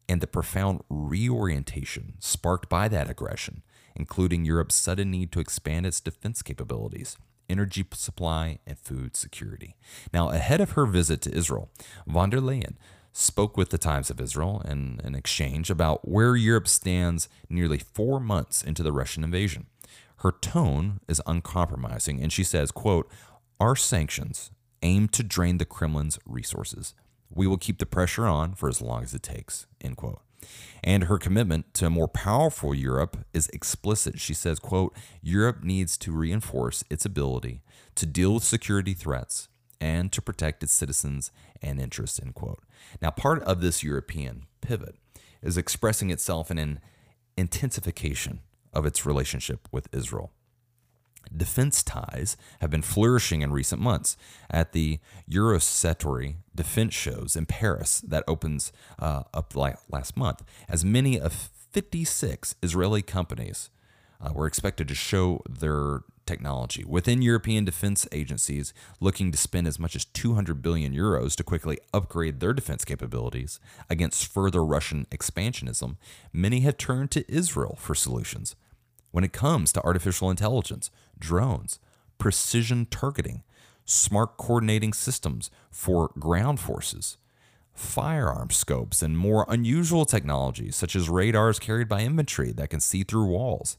and 0.09 0.19
the 0.19 0.27
profound 0.27 0.81
reorientation 0.89 2.15
sparked 2.19 2.67
by 2.67 2.89
that 2.89 3.09
aggression, 3.09 3.63
including 3.95 4.43
Europe's 4.43 4.75
sudden 4.75 5.09
need 5.09 5.31
to 5.31 5.39
expand 5.39 5.85
its 5.85 6.01
defense 6.01 6.41
capabilities 6.41 7.15
energy 7.49 7.85
supply, 7.93 8.57
and 8.65 8.79
food 8.79 9.15
security. 9.15 9.75
Now, 10.13 10.29
ahead 10.29 10.61
of 10.61 10.71
her 10.71 10.85
visit 10.85 11.21
to 11.21 11.35
Israel, 11.35 11.69
von 12.07 12.29
der 12.29 12.39
Leyen 12.39 12.75
spoke 13.13 13.55
with 13.55 13.69
the 13.69 13.77
Times 13.77 14.09
of 14.09 14.19
Israel 14.19 14.61
in 14.65 14.99
an 15.03 15.15
exchange 15.15 15.69
about 15.69 16.07
where 16.07 16.35
Europe 16.35 16.67
stands 16.67 17.29
nearly 17.47 17.77
four 17.77 18.19
months 18.19 18.63
into 18.63 18.83
the 18.83 18.91
Russian 18.91 19.23
invasion. 19.23 19.67
Her 20.17 20.31
tone 20.31 20.99
is 21.07 21.21
uncompromising, 21.27 22.21
and 22.21 22.33
she 22.33 22.43
says, 22.43 22.71
quote, 22.71 23.09
Our 23.59 23.75
sanctions 23.75 24.51
aim 24.81 25.07
to 25.09 25.23
drain 25.23 25.59
the 25.59 25.65
Kremlin's 25.65 26.19
resources. 26.25 26.93
We 27.29 27.47
will 27.47 27.57
keep 27.57 27.77
the 27.77 27.85
pressure 27.85 28.25
on 28.25 28.55
for 28.55 28.67
as 28.67 28.81
long 28.81 29.03
as 29.03 29.13
it 29.13 29.23
takes, 29.23 29.67
end 29.81 29.97
quote. 29.97 30.21
And 30.83 31.05
her 31.05 31.17
commitment 31.17 31.73
to 31.75 31.85
a 31.85 31.89
more 31.89 32.07
powerful 32.07 32.75
Europe 32.75 33.17
is 33.33 33.47
explicit. 33.49 34.19
She 34.19 34.33
says, 34.33 34.59
quote, 34.59 34.95
Europe 35.21 35.63
needs 35.63 35.97
to 35.99 36.11
reinforce 36.11 36.83
its 36.89 37.05
ability 37.05 37.61
to 37.95 38.05
deal 38.05 38.33
with 38.33 38.43
security 38.43 38.93
threats 38.93 39.47
and 39.83 40.13
to 40.13 40.21
protect 40.21 40.63
its 40.63 40.71
citizens 40.71 41.29
and 41.61 41.77
interests, 41.79 42.17
end 42.17 42.33
quote. 42.33 42.63
Now, 43.01 43.11
part 43.11 43.43
of 43.43 43.59
this 43.59 43.83
European 43.83 44.45
pivot 44.61 44.95
is 45.41 45.57
expressing 45.57 46.09
itself 46.09 46.49
in 46.49 46.57
an 46.57 46.79
intensification 47.35 48.39
of 48.71 48.85
its 48.85 49.05
relationship 49.05 49.67
with 49.73 49.93
Israel. 49.93 50.31
Defense 51.35 51.83
ties 51.83 52.37
have 52.61 52.69
been 52.69 52.81
flourishing 52.81 53.41
in 53.41 53.51
recent 53.51 53.81
months 53.81 54.15
at 54.49 54.71
the 54.71 54.99
Eurosatory 55.29 56.35
defense 56.55 56.93
shows 56.93 57.35
in 57.35 57.45
Paris 57.45 57.99
that 58.07 58.23
opens 58.25 58.71
uh, 58.99 59.23
up 59.33 59.53
last 59.53 60.15
month, 60.15 60.43
as 60.69 60.85
many 60.85 61.19
of 61.19 61.33
56 61.71 62.55
Israeli 62.63 63.01
companies 63.01 63.69
uh, 64.21 64.31
were 64.33 64.47
expected 64.47 64.87
to 64.87 64.95
show 64.95 65.41
their 65.49 66.03
technology 66.25 66.83
within 66.85 67.21
European 67.21 67.65
defense 67.65 68.07
agencies 68.11 68.73
looking 68.99 69.31
to 69.31 69.37
spend 69.37 69.67
as 69.67 69.79
much 69.79 69.95
as 69.95 70.05
200 70.05 70.61
billion 70.61 70.93
euros 70.93 71.35
to 71.35 71.43
quickly 71.43 71.77
upgrade 71.93 72.39
their 72.39 72.53
defense 72.53 72.85
capabilities 72.85 73.59
against 73.89 74.25
further 74.25 74.63
Russian 74.63 75.05
expansionism. 75.11 75.97
Many 76.31 76.61
have 76.61 76.77
turned 76.77 77.11
to 77.11 77.31
Israel 77.31 77.77
for 77.79 77.95
solutions. 77.95 78.55
When 79.11 79.23
it 79.23 79.33
comes 79.33 79.71
to 79.73 79.83
artificial 79.83 80.29
intelligence, 80.29 80.89
drones, 81.19 81.79
precision 82.17 82.85
targeting, 82.85 83.43
smart 83.85 84.37
coordinating 84.37 84.93
systems 84.93 85.51
for 85.69 86.11
ground 86.17 86.59
forces, 86.59 87.17
firearm 87.73 88.49
scopes, 88.49 89.01
and 89.01 89.17
more 89.17 89.45
unusual 89.49 90.05
technologies 90.05 90.75
such 90.75 90.95
as 90.95 91.09
radars 91.09 91.59
carried 91.59 91.89
by 91.89 92.01
infantry 92.01 92.51
that 92.51 92.69
can 92.69 92.79
see 92.79 93.03
through 93.03 93.25
walls. 93.25 93.77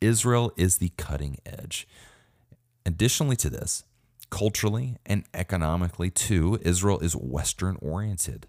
Israel 0.00 0.52
is 0.56 0.78
the 0.78 0.92
cutting 0.96 1.38
edge. 1.44 1.86
Additionally 2.86 3.36
to 3.36 3.50
this, 3.50 3.84
culturally 4.30 4.96
and 5.06 5.24
economically 5.34 6.10
too, 6.10 6.58
Israel 6.62 6.98
is 7.00 7.14
Western 7.14 7.76
oriented, 7.80 8.46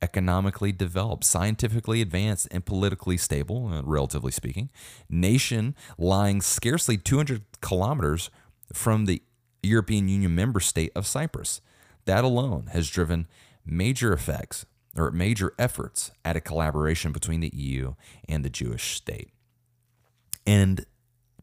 economically 0.00 0.72
developed, 0.72 1.24
scientifically 1.24 2.00
advanced, 2.00 2.48
and 2.50 2.64
politically 2.64 3.16
stable, 3.16 3.68
uh, 3.68 3.82
relatively 3.82 4.32
speaking. 4.32 4.70
Nation 5.08 5.74
lying 5.98 6.40
scarcely 6.40 6.96
200 6.96 7.42
kilometers 7.60 8.30
from 8.72 9.06
the 9.06 9.22
European 9.62 10.08
Union 10.08 10.34
member 10.34 10.60
state 10.60 10.92
of 10.94 11.06
Cyprus. 11.06 11.60
That 12.04 12.24
alone 12.24 12.68
has 12.72 12.88
driven 12.88 13.28
major 13.64 14.12
effects 14.12 14.66
or 14.96 15.10
major 15.10 15.54
efforts 15.58 16.10
at 16.24 16.36
a 16.36 16.40
collaboration 16.40 17.12
between 17.12 17.40
the 17.40 17.54
EU 17.54 17.94
and 18.28 18.44
the 18.44 18.50
Jewish 18.50 18.96
state. 18.96 19.30
And 20.46 20.84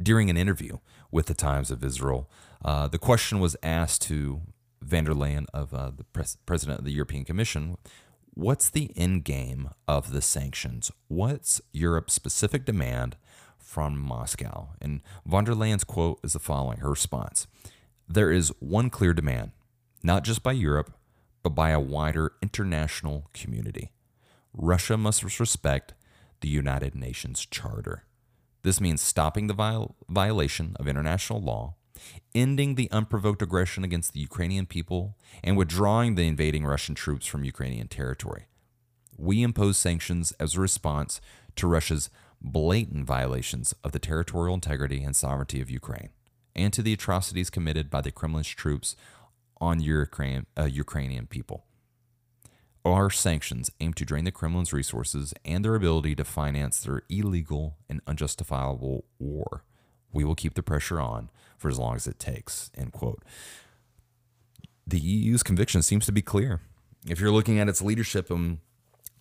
during 0.02 0.30
an 0.30 0.38
interview 0.38 0.78
with 1.12 1.26
the 1.28 1.34
Times 1.34 1.72
of 1.72 1.84
Israel, 1.84 2.30
uh, 2.64 2.88
the 2.88 3.00
question 3.00 3.40
was 3.40 3.56
asked 3.64 4.02
to 4.04 4.42
van 4.82 5.04
der 5.04 5.14
Leyen 5.14 5.46
of 5.54 5.74
uh, 5.74 5.92
the 5.96 6.04
pres- 6.06 6.38
president 6.46 6.80
of 6.80 6.86
the 6.86 6.92
European 6.92 7.26
Commission 7.26 7.78
what's 8.40 8.70
the 8.70 8.92
end 8.96 9.24
game 9.26 9.70
of 9.88 10.12
the 10.12 10.22
sanctions? 10.22 10.92
What's 11.08 11.62
Europe's 11.74 12.14
specific 12.14 12.66
demand 12.66 13.18
from 13.58 14.00
Moscow? 14.00 14.70
And 14.82 15.02
von 15.26 15.44
der 15.44 15.54
Leyen's 15.54 15.84
quote 15.84 16.20
is 16.24 16.34
the 16.34 16.40
following 16.40 16.80
her 16.80 16.90
response 16.90 17.48
There 18.08 18.32
is 18.32 18.54
one 18.60 18.90
clear 18.90 19.14
demand, 19.14 19.52
not 20.04 20.24
just 20.24 20.42
by 20.42 20.54
Europe, 20.54 20.94
but 21.44 21.50
by 21.50 21.72
a 21.72 21.80
wider 21.80 22.34
international 22.42 23.30
community. 23.34 23.92
Russia 24.54 24.98
must 24.98 25.40
respect 25.40 25.94
the 26.42 26.50
United 26.50 26.96
Nations 26.96 27.46
Charter. 27.46 28.04
This 28.62 28.82
means 28.82 29.02
stopping 29.02 29.48
the 29.48 29.54
viol- 29.54 29.96
violation 30.10 30.76
of 30.80 30.88
international 30.88 31.42
law, 31.42 31.76
ending 32.36 32.76
the 32.76 32.92
unprovoked 32.92 33.42
aggression 33.42 33.84
against 33.84 34.14
the 34.14 34.20
Ukrainian 34.20 34.66
people, 34.66 35.16
and 35.44 35.58
withdrawing 35.58 36.16
the 36.16 36.28
invading 36.28 36.66
Russian 36.66 36.96
troops 36.96 37.26
from 37.26 37.44
Ukrainian 37.44 37.88
territory. 37.88 38.48
We 39.18 39.44
impose 39.44 39.78
sanctions 39.78 40.32
as 40.40 40.56
a 40.56 40.62
response 40.62 41.20
to 41.56 41.68
Russia's 41.68 42.10
blatant 42.42 43.06
violations 43.06 43.74
of 43.84 43.92
the 43.92 44.00
territorial 44.00 44.56
integrity 44.56 45.04
and 45.04 45.16
sovereignty 45.16 45.62
of 45.62 45.70
Ukraine, 45.70 46.10
and 46.56 46.72
to 46.74 46.82
the 46.82 46.94
atrocities 46.94 47.50
committed 47.50 47.90
by 47.90 48.02
the 48.02 48.12
Kremlin's 48.12 48.48
troops 48.48 48.96
on 49.60 49.82
Ukraine, 49.82 50.46
uh, 50.58 50.64
Ukrainian 50.64 51.28
people. 51.28 51.66
Our 52.86 53.10
sanctions 53.10 53.70
aim 53.82 53.94
to 53.96 54.06
drain 54.06 54.24
the 54.24 54.32
Kremlin's 54.32 54.72
resources 54.72 55.34
and 55.44 55.66
their 55.66 55.76
ability 55.76 56.16
to 56.16 56.24
finance 56.24 56.80
their 56.80 57.04
illegal 57.10 57.76
and 57.90 58.02
unjustifiable 58.08 59.04
war. 59.20 59.64
We 60.14 60.24
will 60.24 60.36
keep 60.36 60.54
the 60.54 60.64
pressure 60.64 61.00
on 61.00 61.30
for 61.58 61.70
as 61.70 61.78
long 61.78 61.96
as 61.96 62.08
it 62.08 62.20
takes. 62.20 62.72
End 62.78 62.94
quote. 62.94 63.24
The 64.88 65.00
EU's 65.00 65.44
conviction 65.44 65.82
seems 65.82 66.06
to 66.06 66.12
be 66.12 66.22
clear. 66.22 66.62
If 67.08 67.20
you're 67.20 67.32
looking 67.32 67.60
at 67.60 67.70
its 67.70 67.82
leadership 67.82 68.32
and 68.32 68.60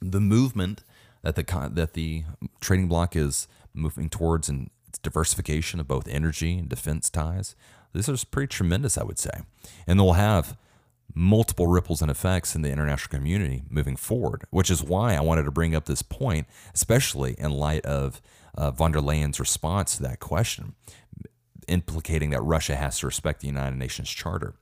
the 0.00 0.20
movement 0.20 0.84
that 1.22 1.34
the 1.34 1.70
that 1.72 1.94
the 1.94 2.24
trading 2.60 2.88
bloc 2.88 3.16
is 3.16 3.48
moving 3.74 4.08
towards 4.08 4.48
and 4.48 4.70
its 4.86 4.98
diversification 4.98 5.80
of 5.80 5.88
both 5.88 6.08
energy 6.08 6.58
and 6.58 6.68
defense 6.68 7.10
ties, 7.10 7.54
this 7.92 8.08
is 8.08 8.24
pretty 8.24 8.48
tremendous, 8.48 8.96
I 8.96 9.04
would 9.04 9.18
say. 9.18 9.42
And 9.86 9.98
they'll 9.98 10.12
have 10.12 10.56
multiple 11.14 11.66
ripples 11.66 12.02
and 12.02 12.10
effects 12.10 12.54
in 12.54 12.62
the 12.62 12.70
international 12.70 13.16
community 13.18 13.62
moving 13.68 13.96
forward, 13.96 14.44
which 14.50 14.70
is 14.70 14.82
why 14.82 15.14
I 15.14 15.20
wanted 15.20 15.44
to 15.44 15.50
bring 15.50 15.74
up 15.74 15.86
this 15.86 16.02
point, 16.02 16.46
especially 16.74 17.34
in 17.38 17.50
light 17.50 17.84
of 17.84 18.20
uh, 18.56 18.70
von 18.70 18.92
der 18.92 19.00
Leyen's 19.00 19.40
response 19.40 19.96
to 19.96 20.02
that 20.02 20.20
question, 20.20 20.74
implicating 21.66 22.30
that 22.30 22.42
Russia 22.42 22.76
has 22.76 22.98
to 23.00 23.06
respect 23.06 23.40
the 23.40 23.46
United 23.46 23.76
Nations 23.76 24.10
Charter. 24.10 24.54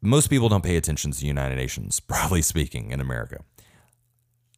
Most 0.00 0.28
people 0.28 0.48
don't 0.48 0.64
pay 0.64 0.76
attention 0.76 1.12
to 1.12 1.20
the 1.20 1.26
United 1.26 1.56
Nations, 1.56 2.00
broadly 2.08 2.42
speaking, 2.42 2.90
in 2.90 3.00
America. 3.00 3.44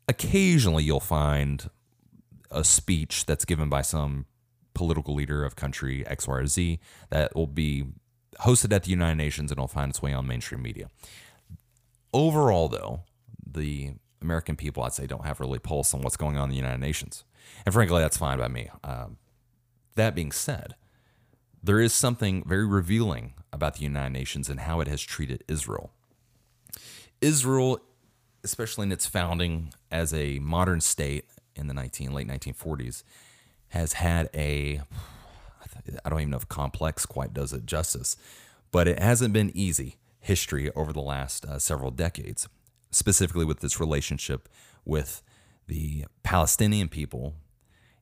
Occasionally, 0.08 0.84
you'll 0.84 1.00
find 1.00 1.70
a 2.50 2.64
speech 2.64 3.26
that's 3.26 3.44
given 3.44 3.68
by 3.68 3.82
some 3.82 4.26
political 4.74 5.14
leader 5.14 5.44
of 5.44 5.56
country 5.56 6.06
X, 6.06 6.28
Y, 6.28 6.36
or 6.36 6.46
Z 6.46 6.78
that 7.10 7.34
will 7.34 7.46
be 7.46 7.86
hosted 8.40 8.72
at 8.72 8.84
the 8.84 8.90
United 8.90 9.16
Nations 9.16 9.50
and 9.50 9.58
it'll 9.58 9.68
find 9.68 9.90
its 9.90 10.02
way 10.02 10.12
on 10.12 10.26
mainstream 10.26 10.62
media. 10.62 10.88
Overall, 12.12 12.68
though, 12.68 13.00
the 13.46 13.92
American 14.20 14.56
people, 14.56 14.82
I'd 14.82 14.92
say, 14.92 15.06
don't 15.06 15.24
have 15.24 15.40
really 15.40 15.58
pulse 15.58 15.94
on 15.94 16.02
what's 16.02 16.16
going 16.16 16.36
on 16.36 16.44
in 16.44 16.50
the 16.50 16.56
United 16.56 16.80
Nations. 16.80 17.24
And 17.64 17.72
frankly, 17.72 18.00
that's 18.00 18.16
fine 18.16 18.38
by 18.38 18.48
me. 18.48 18.68
Um, 18.82 19.18
that 19.94 20.14
being 20.14 20.32
said, 20.32 20.74
there 21.62 21.80
is 21.80 21.92
something 21.92 22.44
very 22.46 22.66
revealing 22.66 23.34
about 23.52 23.76
the 23.76 23.82
United 23.82 24.12
Nations 24.12 24.48
and 24.48 24.60
how 24.60 24.80
it 24.80 24.88
has 24.88 25.02
treated 25.02 25.42
Israel. 25.48 25.90
Israel, 27.20 27.80
especially 28.44 28.84
in 28.84 28.92
its 28.92 29.06
founding 29.06 29.72
as 29.90 30.12
a 30.12 30.38
modern 30.38 30.80
state 30.80 31.24
in 31.54 31.66
the 31.66 31.74
19, 31.74 32.12
late 32.12 32.28
1940s, 32.28 33.02
has 33.68 33.94
had 33.94 34.28
a 34.34 34.82
I 36.04 36.08
don't 36.08 36.20
even 36.20 36.30
know 36.30 36.36
if 36.36 36.48
complex 36.48 37.06
quite 37.06 37.32
does 37.32 37.52
it 37.52 37.66
justice, 37.66 38.16
but 38.70 38.88
it 38.88 38.98
hasn't 38.98 39.32
been 39.32 39.50
easy 39.54 39.96
history 40.20 40.70
over 40.74 40.92
the 40.92 41.00
last 41.00 41.44
uh, 41.44 41.58
several 41.58 41.90
decades, 41.90 42.48
specifically 42.90 43.44
with 43.44 43.60
this 43.60 43.78
relationship 43.78 44.48
with 44.84 45.22
the 45.66 46.04
Palestinian 46.22 46.88
people 46.88 47.34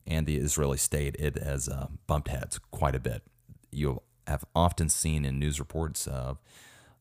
and 0.06 0.26
the 0.26 0.36
Israeli 0.36 0.78
state. 0.78 1.16
It 1.18 1.42
has 1.42 1.68
uh, 1.68 1.88
bumped 2.06 2.28
heads 2.28 2.58
quite 2.70 2.94
a 2.94 3.00
bit. 3.00 3.22
You 3.70 4.02
have 4.26 4.44
often 4.54 4.88
seen 4.88 5.24
in 5.24 5.38
news 5.38 5.58
reports 5.58 6.06
of 6.06 6.38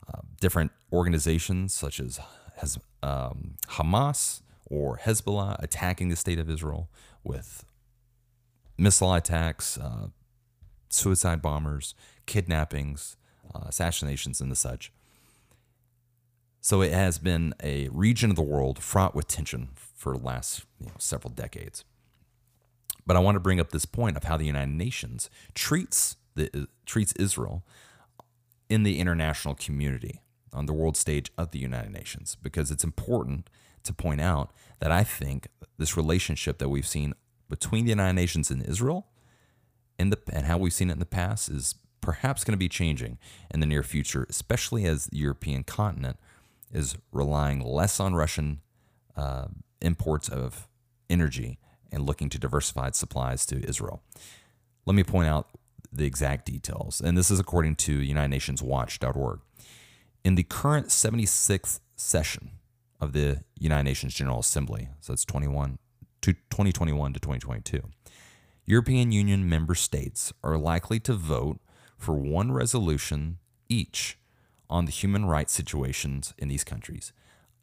uh, 0.08 0.22
different 0.40 0.72
organizations 0.92 1.74
such 1.74 2.00
as 2.00 2.20
um, 3.02 3.56
Hamas 3.68 4.42
or 4.70 4.98
Hezbollah 4.98 5.56
attacking 5.60 6.10
the 6.10 6.16
state 6.16 6.40
of 6.40 6.50
Israel 6.50 6.90
with 7.24 7.66
missile 8.78 9.14
attacks, 9.14 9.78
uh, 9.78 10.08
suicide 10.94 11.42
bombers, 11.42 11.96
kidnappings, 12.26 13.18
uh, 13.54 13.64
assassinations, 13.66 14.40
and 14.40 14.52
the 14.52 14.56
such. 14.56 14.92
So 16.62 16.82
it 16.82 16.94
has 16.94 17.18
been 17.18 17.54
a 17.62 17.90
region 17.90 18.30
of 18.30 18.36
the 18.36 18.42
world 18.42 18.80
fraught 18.82 19.16
with 19.16 19.28
tension 19.28 19.70
for 19.76 20.18
the 20.18 20.24
last 20.24 20.66
you 20.80 20.88
know, 20.88 20.94
several 20.98 21.34
decades. 21.34 21.84
But 23.06 23.18
I 23.18 23.20
want 23.20 23.36
to 23.36 23.42
bring 23.42 23.60
up 23.60 23.72
this 23.72 23.86
point 23.86 24.16
of 24.16 24.24
how 24.24 24.38
the 24.38 24.46
United 24.46 24.72
Nations 24.72 25.30
treats 25.54 26.16
the, 26.36 26.68
treats 26.86 27.12
Israel 27.14 27.64
in 28.70 28.84
the 28.84 29.00
international 29.00 29.56
community 29.56 30.22
on 30.54 30.66
the 30.66 30.74
world 30.74 30.96
stage 30.96 31.32
of 31.38 31.52
the 31.52 31.60
United 31.60 31.92
Nations 31.92 32.38
because 32.42 32.72
it's 32.72 32.84
important 32.84 33.50
to 33.84 33.94
point 33.94 34.22
out 34.22 34.52
that 34.80 34.92
I 34.92 35.04
think 35.04 35.50
this 35.78 35.98
relationship 35.98 36.60
that 36.60 36.70
we've 36.70 36.88
seen 36.88 37.14
between 37.50 37.86
the 37.86 37.90
United 37.90 38.14
Nations 38.14 38.50
and 38.50 38.64
Israel 38.66 39.08
in 40.00 40.10
the 40.10 40.20
and 40.32 40.46
how 40.46 40.58
we've 40.58 40.74
seen 40.74 40.90
it 40.90 40.94
in 40.94 41.00
the 41.00 41.06
past 41.06 41.50
is 41.50 41.76
perhaps 42.02 42.44
going 42.44 42.54
to 42.54 42.58
be 42.58 42.70
changing 42.70 43.18
in 43.52 43.60
the 43.60 43.66
near 43.66 43.84
future, 43.84 44.26
especially 44.30 44.86
as 44.86 45.06
the 45.06 45.18
European 45.18 45.64
continent 45.64 46.18
is 46.72 46.98
relying 47.12 47.62
less 47.62 48.00
on 48.00 48.14
Russian 48.14 48.60
uh, 49.16 49.46
imports 49.82 50.28
of 50.28 50.68
energy 51.10 51.60
and 51.92 52.06
looking 52.06 52.30
to 52.30 52.40
diversify 52.40 52.88
its 52.88 52.98
supplies 52.98 53.46
to 53.46 53.64
Israel. 53.68 54.02
Let 54.86 54.96
me 54.96 55.04
point 55.04 55.30
out 55.30 55.48
the 55.92 56.06
exact 56.06 56.46
details, 56.46 57.00
and 57.00 57.18
this 57.18 57.30
is 57.30 57.40
according 57.40 57.76
to 57.76 58.00
UnitedNationsWatch.org. 58.00 59.40
In 60.24 60.36
the 60.36 60.44
current 60.44 60.88
76th 60.88 61.80
session 61.96 62.52
of 63.00 63.14
the 63.14 63.44
United 63.60 63.84
Nations 63.84 64.14
General 64.14 64.40
Assembly, 64.40 64.90
so 65.00 65.14
it's 65.14 65.26
21 65.26 65.78
to 66.22 66.34
2021 66.34 67.14
to 67.14 67.20
2022, 67.20 67.84
European 68.66 69.12
Union 69.12 69.48
member 69.48 69.76
states 69.76 70.32
are 70.44 70.58
likely 70.58 71.00
to 71.02 71.14
vote 71.14 71.60
for 71.98 72.16
one 72.16 72.52
resolution 72.52 73.38
each 73.68 74.18
on 74.70 74.86
the 74.86 74.92
human 74.92 75.26
rights 75.26 75.54
situations 75.54 76.34
in 76.38 76.48
these 76.48 76.64
countries 76.64 77.12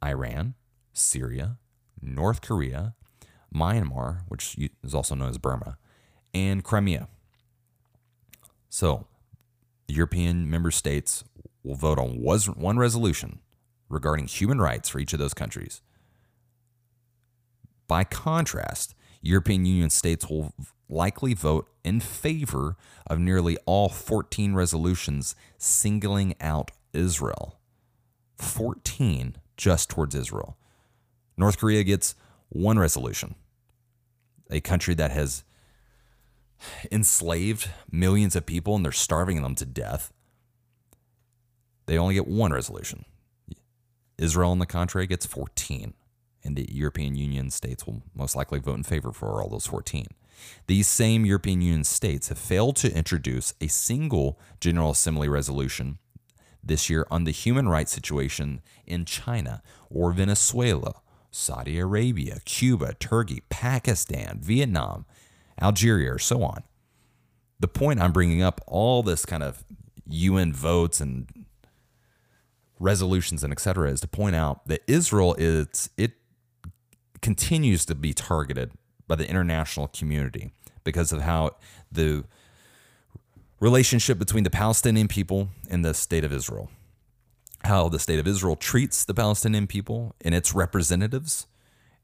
Iran, 0.04 0.54
Syria, 0.92 1.56
North 2.02 2.42
Korea, 2.42 2.94
Myanmar, 3.54 4.22
which 4.28 4.56
is 4.82 4.94
also 4.94 5.14
known 5.14 5.30
as 5.30 5.38
Burma, 5.38 5.78
and 6.32 6.62
Crimea. 6.62 7.08
So, 8.68 9.06
European 9.88 10.48
member 10.48 10.70
states 10.70 11.24
will 11.64 11.74
vote 11.74 11.98
on 11.98 12.22
one 12.22 12.78
resolution 12.78 13.40
regarding 13.88 14.26
human 14.26 14.60
rights 14.60 14.88
for 14.88 15.00
each 15.00 15.12
of 15.12 15.18
those 15.18 15.34
countries. 15.34 15.82
By 17.88 18.04
contrast, 18.04 18.94
European 19.22 19.66
Union 19.66 19.90
states 19.90 20.28
will 20.28 20.54
likely 20.88 21.34
vote 21.34 21.68
in 21.84 22.00
favor 22.00 22.76
of 23.06 23.18
nearly 23.18 23.56
all 23.66 23.88
14 23.88 24.54
resolutions 24.54 25.34
singling 25.58 26.34
out 26.40 26.70
Israel. 26.92 27.60
14 28.38 29.36
just 29.56 29.90
towards 29.90 30.14
Israel. 30.14 30.56
North 31.36 31.58
Korea 31.58 31.84
gets 31.84 32.14
one 32.48 32.78
resolution. 32.78 33.34
A 34.50 34.60
country 34.60 34.94
that 34.94 35.10
has 35.10 35.44
enslaved 36.90 37.70
millions 37.90 38.34
of 38.34 38.46
people 38.46 38.74
and 38.74 38.84
they're 38.84 38.92
starving 38.92 39.42
them 39.42 39.54
to 39.54 39.64
death. 39.64 40.12
They 41.86 41.98
only 41.98 42.14
get 42.14 42.26
one 42.26 42.52
resolution. 42.52 43.04
Israel, 44.18 44.50
on 44.50 44.58
the 44.58 44.66
contrary, 44.66 45.06
gets 45.06 45.26
14 45.26 45.94
and 46.44 46.56
the 46.56 46.68
European 46.72 47.14
Union 47.14 47.50
states 47.50 47.86
will 47.86 48.02
most 48.14 48.36
likely 48.36 48.58
vote 48.58 48.76
in 48.76 48.82
favor 48.82 49.12
for 49.12 49.42
all 49.42 49.48
those 49.48 49.66
14. 49.66 50.06
These 50.66 50.86
same 50.86 51.26
European 51.26 51.60
Union 51.60 51.84
states 51.84 52.28
have 52.28 52.38
failed 52.38 52.76
to 52.76 52.94
introduce 52.94 53.54
a 53.60 53.68
single 53.68 54.38
General 54.60 54.90
Assembly 54.90 55.28
resolution 55.28 55.98
this 56.62 56.90
year 56.90 57.06
on 57.10 57.24
the 57.24 57.30
human 57.30 57.68
rights 57.68 57.92
situation 57.92 58.60
in 58.86 59.04
China 59.04 59.62
or 59.90 60.12
Venezuela, 60.12 60.94
Saudi 61.30 61.78
Arabia, 61.78 62.38
Cuba, 62.44 62.94
Turkey, 62.94 63.42
Pakistan, 63.48 64.40
Vietnam, 64.42 65.06
Algeria, 65.60 66.14
or 66.14 66.18
so 66.18 66.42
on. 66.42 66.62
The 67.58 67.68
point 67.68 68.00
I'm 68.00 68.12
bringing 68.12 68.42
up 68.42 68.60
all 68.66 69.02
this 69.02 69.26
kind 69.26 69.42
of 69.42 69.64
UN 70.06 70.52
votes 70.52 71.00
and 71.00 71.28
resolutions 72.78 73.44
and 73.44 73.52
etc. 73.52 73.90
is 73.90 74.00
to 74.00 74.08
point 74.08 74.34
out 74.34 74.66
that 74.66 74.82
Israel 74.86 75.36
is 75.38 75.90
it 75.96 76.12
continues 77.22 77.84
to 77.86 77.94
be 77.94 78.12
targeted 78.12 78.72
by 79.06 79.16
the 79.16 79.28
international 79.28 79.88
community 79.88 80.52
because 80.84 81.12
of 81.12 81.22
how 81.22 81.56
the 81.90 82.24
relationship 83.60 84.18
between 84.18 84.44
the 84.44 84.50
Palestinian 84.50 85.08
people 85.08 85.48
and 85.68 85.84
the 85.84 85.94
state 85.94 86.24
of 86.24 86.32
Israel. 86.32 86.70
How 87.64 87.90
the 87.90 87.98
state 87.98 88.18
of 88.18 88.26
Israel 88.26 88.56
treats 88.56 89.04
the 89.04 89.12
Palestinian 89.12 89.66
people 89.66 90.14
and 90.22 90.34
its 90.34 90.54
representatives 90.54 91.46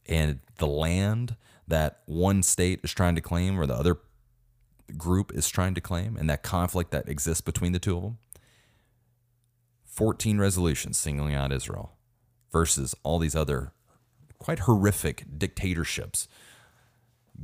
and 0.05 0.41
the 0.59 0.67
land 0.67 1.37
that 1.67 2.01
one 2.05 2.43
state 2.43 2.81
is 2.85 2.93
trying 2.93 3.15
to 3.15 3.21
claim 3.21 3.59
or 3.59 3.67
the 3.67 3.75
other 3.75 3.99
group 4.97 5.33
is 5.35 5.49
trying 5.49 5.75
to 5.75 5.81
claim 5.81 6.17
and 6.17 6.29
that 6.29 6.43
conflict 6.43 6.91
that 6.91 7.09
exists 7.09 7.41
between 7.41 7.73
the 7.73 7.79
two 7.79 7.97
of 7.97 8.03
them. 8.03 8.19
14 9.87 10.39
resolutions 10.39 10.99
singling 10.99 11.35
out 11.35 11.53
Israel 11.53 11.93
versus 12.53 12.95
all 13.03 13.19
these 13.19 13.35
other 13.35 13.73
quite 14.39 14.61
horrific 14.61 15.25
dictatorships 15.39 16.29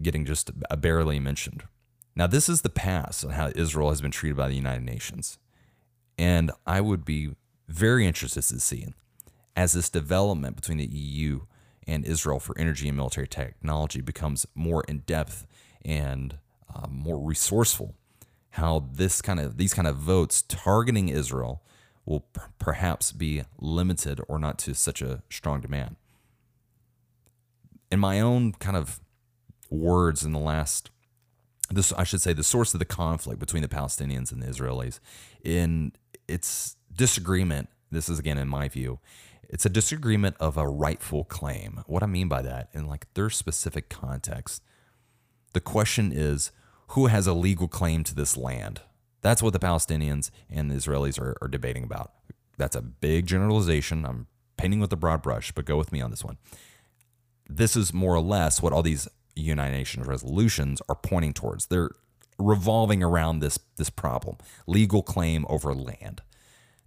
getting 0.00 0.24
just 0.24 0.50
barely 0.80 1.18
mentioned. 1.18 1.64
Now, 2.14 2.26
this 2.26 2.48
is 2.48 2.62
the 2.62 2.70
past 2.70 3.24
on 3.24 3.32
how 3.32 3.50
Israel 3.54 3.88
has 3.90 4.00
been 4.00 4.10
treated 4.10 4.36
by 4.36 4.48
the 4.48 4.54
United 4.54 4.84
Nations. 4.84 5.38
And 6.18 6.50
I 6.66 6.80
would 6.80 7.04
be 7.04 7.30
very 7.68 8.06
interested 8.06 8.42
to 8.42 8.60
see 8.60 8.88
as 9.56 9.72
this 9.72 9.88
development 9.88 10.56
between 10.56 10.78
the 10.78 10.86
EU 10.86 11.40
and 11.86 12.04
Israel 12.04 12.38
for 12.38 12.56
energy 12.58 12.88
and 12.88 12.96
military 12.96 13.26
technology 13.26 14.00
becomes 14.00 14.46
more 14.54 14.84
in 14.88 14.98
depth 15.00 15.46
and 15.84 16.38
uh, 16.74 16.86
more 16.88 17.18
resourceful, 17.18 17.94
how 18.50 18.86
this 18.92 19.20
kind 19.20 19.40
of 19.40 19.56
these 19.56 19.74
kind 19.74 19.88
of 19.88 19.96
votes 19.96 20.42
targeting 20.42 21.08
Israel 21.08 21.62
will 22.04 22.20
p- 22.20 22.40
perhaps 22.58 23.12
be 23.12 23.42
limited 23.58 24.20
or 24.28 24.38
not 24.38 24.58
to 24.58 24.74
such 24.74 25.02
a 25.02 25.22
strong 25.28 25.60
demand 25.60 25.96
in 27.92 28.00
my 28.00 28.18
own 28.20 28.52
kind 28.52 28.76
of 28.76 29.00
words 29.70 30.24
in 30.24 30.32
the 30.32 30.38
last 30.38 30.90
this 31.70 31.92
I 31.92 32.04
should 32.04 32.22
say 32.22 32.32
the 32.32 32.42
source 32.42 32.74
of 32.74 32.78
the 32.78 32.86
conflict 32.86 33.38
between 33.38 33.62
the 33.62 33.68
Palestinians 33.68 34.32
and 34.32 34.42
the 34.42 34.46
Israelis 34.46 34.98
in 35.44 35.92
its 36.26 36.76
disagreement 36.92 37.68
this 37.90 38.08
is 38.08 38.18
again 38.18 38.38
in 38.38 38.48
my 38.48 38.68
view 38.68 38.98
it's 39.48 39.66
a 39.66 39.70
disagreement 39.70 40.36
of 40.40 40.56
a 40.56 40.66
rightful 40.66 41.24
claim. 41.24 41.84
What 41.86 42.02
I 42.02 42.06
mean 42.06 42.26
by 42.26 42.40
that 42.40 42.70
in 42.72 42.86
like 42.86 43.12
their 43.12 43.28
specific 43.28 43.90
context 43.90 44.62
the 45.52 45.60
question 45.60 46.12
is 46.12 46.50
who 46.88 47.06
has 47.06 47.26
a 47.26 47.34
legal 47.34 47.68
claim 47.68 48.04
to 48.04 48.14
this 48.14 48.36
land? 48.36 48.80
That's 49.20 49.42
what 49.42 49.52
the 49.52 49.58
Palestinians 49.58 50.30
and 50.50 50.70
the 50.70 50.74
Israelis 50.74 51.20
are, 51.20 51.36
are 51.42 51.48
debating 51.48 51.84
about. 51.84 52.12
That's 52.56 52.76
a 52.76 52.82
big 52.82 53.26
generalization. 53.26 54.04
I'm 54.04 54.26
painting 54.56 54.80
with 54.80 54.92
a 54.92 54.96
broad 54.96 55.22
brush 55.22 55.52
but 55.52 55.66
go 55.66 55.76
with 55.76 55.92
me 55.92 56.00
on 56.00 56.10
this 56.10 56.24
one 56.24 56.38
this 57.48 57.76
is 57.76 57.92
more 57.92 58.14
or 58.14 58.20
less 58.20 58.62
what 58.62 58.72
all 58.72 58.82
these 58.82 59.08
United 59.34 59.76
Nations 59.76 60.06
resolutions 60.06 60.82
are 60.88 60.94
pointing 60.94 61.32
towards. 61.32 61.66
They're 61.66 61.90
revolving 62.38 63.02
around 63.02 63.38
this 63.38 63.58
this 63.76 63.90
problem: 63.90 64.36
legal 64.66 65.02
claim 65.02 65.46
over 65.48 65.74
land. 65.74 66.22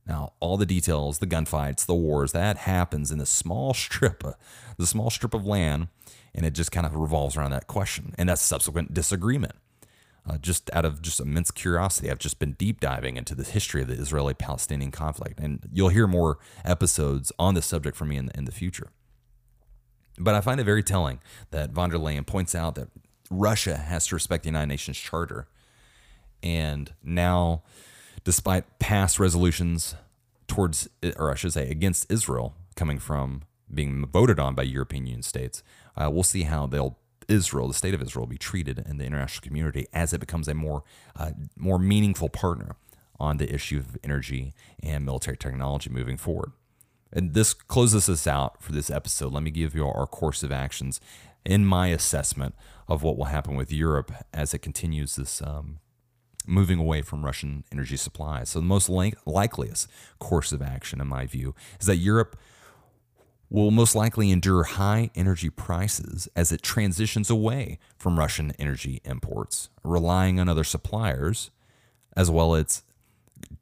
Now, 0.07 0.33
all 0.39 0.57
the 0.57 0.67
details, 0.67 1.17
the 1.17 1.27
gunfights, 1.27 1.85
the 1.85 1.95
wars, 1.95 2.31
that 2.31 2.57
happens 2.57 3.11
in 3.11 3.17
the 3.17 3.25
small 3.25 3.73
strip, 3.73 4.23
of, 4.23 4.35
the 4.77 4.85
small 4.85 5.09
strip 5.09 5.33
of 5.33 5.47
land, 5.47 5.87
and 6.35 6.45
it 6.45 6.53
just 6.53 6.71
kind 6.71 6.85
of 6.85 6.95
revolves 6.95 7.35
around 7.35 7.51
that 7.51 7.65
question 7.65 8.13
and 8.17 8.29
that 8.29 8.37
subsequent 8.37 8.93
disagreement. 8.93 9.55
Uh, 10.27 10.37
just 10.37 10.73
out 10.73 10.85
of 10.85 11.01
just 11.01 11.19
immense 11.19 11.51
curiosity, 11.51 12.09
I've 12.09 12.19
just 12.19 12.39
been 12.39 12.53
deep 12.53 12.79
diving 12.79 13.15
into 13.15 13.35
the 13.35 13.43
history 13.43 13.81
of 13.81 13.87
the 13.87 13.93
Israeli-Palestinian 13.93 14.91
conflict, 14.91 15.39
and 15.39 15.69
you'll 15.71 15.89
hear 15.89 16.07
more 16.07 16.39
episodes 16.63 17.31
on 17.37 17.53
this 17.53 17.65
subject 17.65 17.95
from 17.97 18.09
me 18.09 18.17
in 18.17 18.29
in 18.35 18.45
the 18.45 18.51
future. 18.51 18.89
But 20.17 20.36
I 20.36 20.41
find 20.41 20.60
it 20.60 20.63
very 20.63 20.84
telling 20.84 21.19
that 21.51 21.71
von 21.71 21.89
der 21.89 21.97
Leyen 21.97 22.25
points 22.25 22.56
out 22.56 22.75
that 22.75 22.89
Russia 23.30 23.78
has 23.78 24.08
to 24.08 24.15
respect 24.15 24.43
the 24.43 24.49
United 24.49 24.67
Nations 24.67 24.97
Charter. 24.97 25.47
And 26.41 26.93
now, 27.04 27.63
despite 28.23 28.80
past 28.80 29.19
resolutions 29.19 29.95
towards, 30.47 30.88
or 31.17 31.32
I 31.32 31.36
should 31.36 31.54
say, 31.54 31.69
against 31.69 32.12
Israel 32.12 32.54
coming 32.75 32.99
from 32.99 33.43
being 33.73 34.06
voted 34.06 34.39
on 34.39 34.56
by 34.56 34.63
European 34.63 35.06
Union 35.08 35.23
states, 35.23 35.63
uh, 35.97 36.10
we'll 36.12 36.23
see 36.23 36.43
how 36.43 36.67
they'll 36.67 36.97
Israel, 37.28 37.67
the 37.67 37.73
state 37.73 37.95
of 37.95 38.01
Israel, 38.01 38.28
be 38.28 38.38
treated 38.38 38.84
in 38.88 38.97
the 38.97 39.06
international 39.06 39.43
community 39.43 39.88
as 39.91 40.13
it 40.13 40.19
becomes 40.19 40.47
a 40.47 40.54
more 40.54 40.84
uh, 41.15 41.32
more 41.58 41.80
meaningful 41.80 42.30
partner 42.30 42.75
on 43.19 43.38
the 43.38 43.51
issue 43.54 43.78
of 43.78 43.97
energy 44.04 44.54
and 44.84 45.06
military 45.06 45.38
technology 45.38 45.89
moving 45.89 46.17
forward. 46.17 46.51
And 47.15 47.34
this 47.34 47.54
closes 47.54 48.10
us 48.10 48.28
out 48.28 48.62
for 48.62 48.73
this 48.73 48.91
episode. 48.91 49.32
Let 49.32 49.41
me 49.41 49.49
give 49.49 49.73
you 49.73 49.88
our 49.88 50.06
course 50.06 50.43
of 50.43 50.51
actions 50.51 50.99
in 51.45 51.65
my 51.65 51.88
assessment 51.88 52.54
of 52.88 53.01
what 53.01 53.17
will 53.17 53.25
happen 53.25 53.56
with 53.56 53.71
Europe 53.71 54.12
as 54.34 54.54
it 54.54 54.60
continues 54.60 55.15
this 55.15 55.41
um, 55.41 55.80
moving 56.45 56.78
away 56.78 57.01
from 57.01 57.25
Russian 57.25 57.63
energy 57.71 57.97
supplies. 57.97 58.49
So, 58.49 58.60
the 58.60 58.65
most 58.65 58.89
like- 58.89 59.17
likeliest 59.25 59.88
course 60.19 60.51
of 60.51 60.62
action, 60.62 60.99
in 60.99 61.08
my 61.08 61.25
view, 61.25 61.56
is 61.80 61.88
that 61.88 61.95
Europe 61.95 62.38
will 63.49 63.71
most 63.71 63.95
likely 63.95 64.32
endure 64.32 64.63
high 64.63 65.10
energy 65.15 65.49
prices 65.49 66.28
as 66.36 66.51
it 66.51 66.62
transitions 66.62 67.30
away 67.30 67.80
from 67.97 68.19
Russian 68.19 68.51
energy 68.60 69.01
imports, 69.06 69.69
relying 69.84 70.39
on 70.39 70.49
other 70.49 70.63
suppliers, 70.63 71.51
as 72.17 72.30
well 72.30 72.56
as 72.56 72.84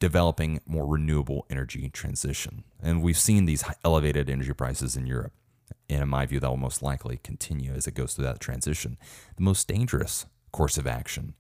developing 0.03 0.59
more 0.65 0.85
renewable 0.85 1.45
energy 1.49 1.87
transition. 1.87 2.65
And 2.81 3.01
we've 3.01 3.17
seen 3.17 3.45
these 3.45 3.63
elevated 3.85 4.29
energy 4.29 4.51
prices 4.51 4.97
in 4.97 5.07
Europe. 5.07 5.31
And 5.89 6.01
in 6.01 6.09
my 6.09 6.25
view, 6.25 6.41
that 6.41 6.49
will 6.49 6.57
most 6.57 6.83
likely 6.83 7.21
continue 7.23 7.71
as 7.71 7.87
it 7.87 7.93
goes 7.93 8.13
through 8.13 8.25
that 8.25 8.41
transition. 8.41 8.97
The 9.37 9.43
most 9.43 9.65
dangerous 9.65 10.25
course 10.51 10.77
of 10.77 10.85
action 10.85 11.35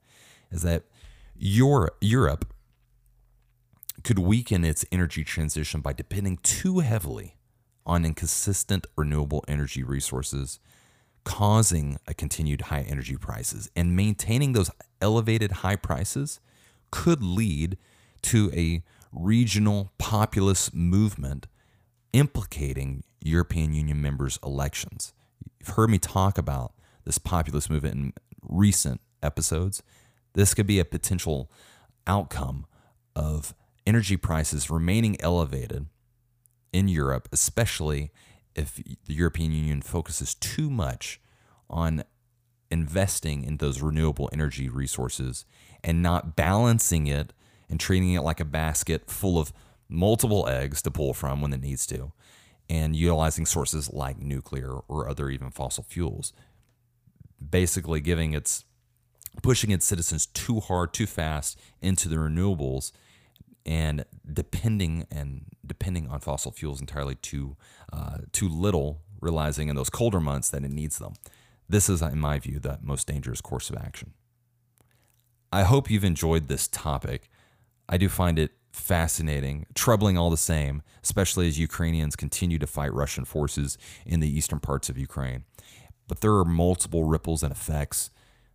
is 0.49 0.61
that 0.61 0.83
Europe 1.35 2.53
could 4.01 4.19
weaken 4.19 4.63
its 4.63 4.85
energy 4.93 5.25
transition 5.25 5.81
by 5.81 5.91
depending 5.91 6.37
too 6.37 6.79
heavily 6.79 7.35
on 7.85 8.05
inconsistent 8.05 8.87
renewable 8.95 9.43
energy 9.45 9.83
resources, 9.83 10.61
causing 11.25 11.97
a 12.07 12.13
continued 12.13 12.61
high 12.61 12.85
energy 12.87 13.17
prices. 13.17 13.69
And 13.75 13.93
maintaining 13.93 14.53
those 14.53 14.71
elevated 15.01 15.51
high 15.51 15.75
prices 15.75 16.39
could 16.91 17.21
lead 17.21 17.77
to 18.23 18.51
a 18.53 18.83
regional 19.11 19.91
populist 19.97 20.73
movement 20.73 21.47
implicating 22.11 23.03
European 23.21 23.73
Union 23.73 24.01
members' 24.01 24.39
elections. 24.43 25.13
You've 25.59 25.75
heard 25.75 25.89
me 25.89 25.97
talk 25.97 26.37
about 26.37 26.73
this 27.05 27.17
populist 27.17 27.69
movement 27.69 27.95
in 27.95 28.13
recent 28.41 29.01
episodes. 29.21 29.83
This 30.33 30.53
could 30.53 30.67
be 30.67 30.79
a 30.79 30.85
potential 30.85 31.51
outcome 32.07 32.65
of 33.15 33.53
energy 33.85 34.17
prices 34.17 34.69
remaining 34.69 35.19
elevated 35.21 35.87
in 36.71 36.87
Europe, 36.87 37.29
especially 37.31 38.11
if 38.55 38.75
the 38.75 39.13
European 39.13 39.51
Union 39.51 39.81
focuses 39.81 40.35
too 40.35 40.69
much 40.69 41.19
on 41.69 42.03
investing 42.69 43.43
in 43.43 43.57
those 43.57 43.81
renewable 43.81 44.29
energy 44.33 44.69
resources 44.69 45.45
and 45.83 46.01
not 46.01 46.35
balancing 46.35 47.07
it 47.07 47.33
and 47.73 47.79
treating 47.79 48.13
it 48.13 48.21
like 48.21 48.39
a 48.39 48.45
basket 48.45 49.09
full 49.09 49.39
of 49.39 49.51
multiple 49.89 50.47
eggs 50.47 50.79
to 50.79 50.91
pull 50.91 51.11
from 51.11 51.41
when 51.41 51.51
it 51.51 51.59
needs 51.59 51.87
to, 51.87 52.11
and 52.69 52.95
utilizing 52.95 53.47
sources 53.47 53.91
like 53.91 54.19
nuclear 54.19 54.73
or 54.87 55.09
other 55.09 55.27
even 55.31 55.49
fossil 55.49 55.83
fuels. 55.83 56.33
Basically, 57.49 57.99
giving 57.99 58.33
its 58.33 58.65
pushing 59.41 59.71
its 59.71 59.87
citizens 59.87 60.27
too 60.27 60.59
hard, 60.59 60.93
too 60.93 61.07
fast 61.07 61.59
into 61.81 62.07
the 62.07 62.17
renewables 62.17 62.91
and 63.65 64.05
depending 64.31 65.07
and 65.09 65.45
depending 65.65 66.07
on 66.09 66.19
fossil 66.19 66.51
fuels 66.51 66.79
entirely 66.79 67.15
too 67.15 67.57
uh, 67.91 68.19
too 68.31 68.47
little, 68.47 69.01
realizing 69.19 69.67
in 69.67 69.75
those 69.75 69.89
colder 69.89 70.19
months 70.19 70.47
that 70.49 70.63
it 70.63 70.69
needs 70.69 70.99
them. 70.99 71.13
This 71.67 71.89
is, 71.89 72.03
in 72.03 72.19
my 72.19 72.37
view, 72.37 72.59
the 72.59 72.77
most 72.83 73.07
dangerous 73.07 73.41
course 73.41 73.71
of 73.71 73.77
action. 73.77 74.13
I 75.51 75.63
hope 75.63 75.89
you've 75.89 76.03
enjoyed 76.03 76.49
this 76.49 76.67
topic. 76.67 77.31
I 77.87 77.97
do 77.97 78.09
find 78.09 78.39
it 78.39 78.51
fascinating, 78.71 79.67
troubling 79.75 80.17
all 80.17 80.29
the 80.29 80.37
same, 80.37 80.81
especially 81.03 81.47
as 81.47 81.59
Ukrainians 81.59 82.15
continue 82.15 82.57
to 82.59 82.67
fight 82.67 82.93
Russian 82.93 83.25
forces 83.25 83.77
in 84.05 84.19
the 84.19 84.37
eastern 84.37 84.59
parts 84.59 84.89
of 84.89 84.97
Ukraine. 84.97 85.43
But 86.07 86.21
there 86.21 86.33
are 86.33 86.45
multiple 86.45 87.03
ripples 87.03 87.43
and 87.43 87.51
effects 87.51 88.09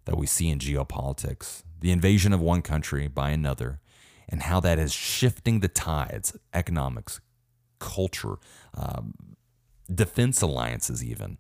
that 0.05 0.17
we 0.17 0.27
see 0.27 0.49
in 0.49 0.59
geopolitics. 0.59 1.62
The 1.81 1.93
invasion 1.93 2.33
of 2.33 2.41
one 2.41 2.62
country 2.62 3.09
by 3.09 3.31
another 3.31 3.81
and 4.29 4.43
how 4.43 4.61
that 4.61 4.79
is 4.79 4.93
shifting 4.93 5.61
the 5.61 5.69
tides, 5.69 6.37
economics, 6.53 7.21
culture, 7.79 8.37
um, 8.75 9.14
defense 9.93 10.43
alliances, 10.43 11.03
even. 11.03 11.38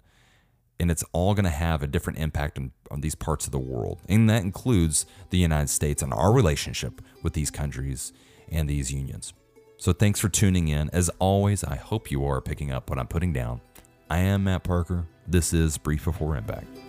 And 0.80 0.90
it's 0.90 1.04
all 1.12 1.34
going 1.34 1.44
to 1.44 1.50
have 1.50 1.82
a 1.82 1.86
different 1.86 2.18
impact 2.18 2.58
on, 2.58 2.72
on 2.90 3.00
these 3.00 3.14
parts 3.14 3.46
of 3.46 3.52
the 3.52 3.58
world. 3.58 4.00
And 4.08 4.30
that 4.30 4.42
includes 4.42 5.06
the 5.30 5.38
United 5.38 5.68
States 5.68 6.02
and 6.02 6.12
our 6.12 6.32
relationship 6.32 7.02
with 7.22 7.32
these 7.32 7.50
countries 7.50 8.12
and 8.50 8.68
these 8.68 8.92
unions. 8.92 9.34
So 9.76 9.92
thanks 9.92 10.20
for 10.20 10.28
tuning 10.28 10.68
in. 10.68 10.90
As 10.92 11.08
always, 11.18 11.64
I 11.64 11.76
hope 11.76 12.10
you 12.10 12.24
are 12.26 12.40
picking 12.40 12.72
up 12.72 12.90
what 12.90 12.98
I'm 12.98 13.06
putting 13.06 13.32
down. 13.32 13.60
I 14.10 14.18
am 14.18 14.44
Matt 14.44 14.64
Parker. 14.64 15.06
This 15.26 15.52
is 15.52 15.78
Brief 15.78 16.04
Before 16.04 16.36
Impact. 16.36 16.87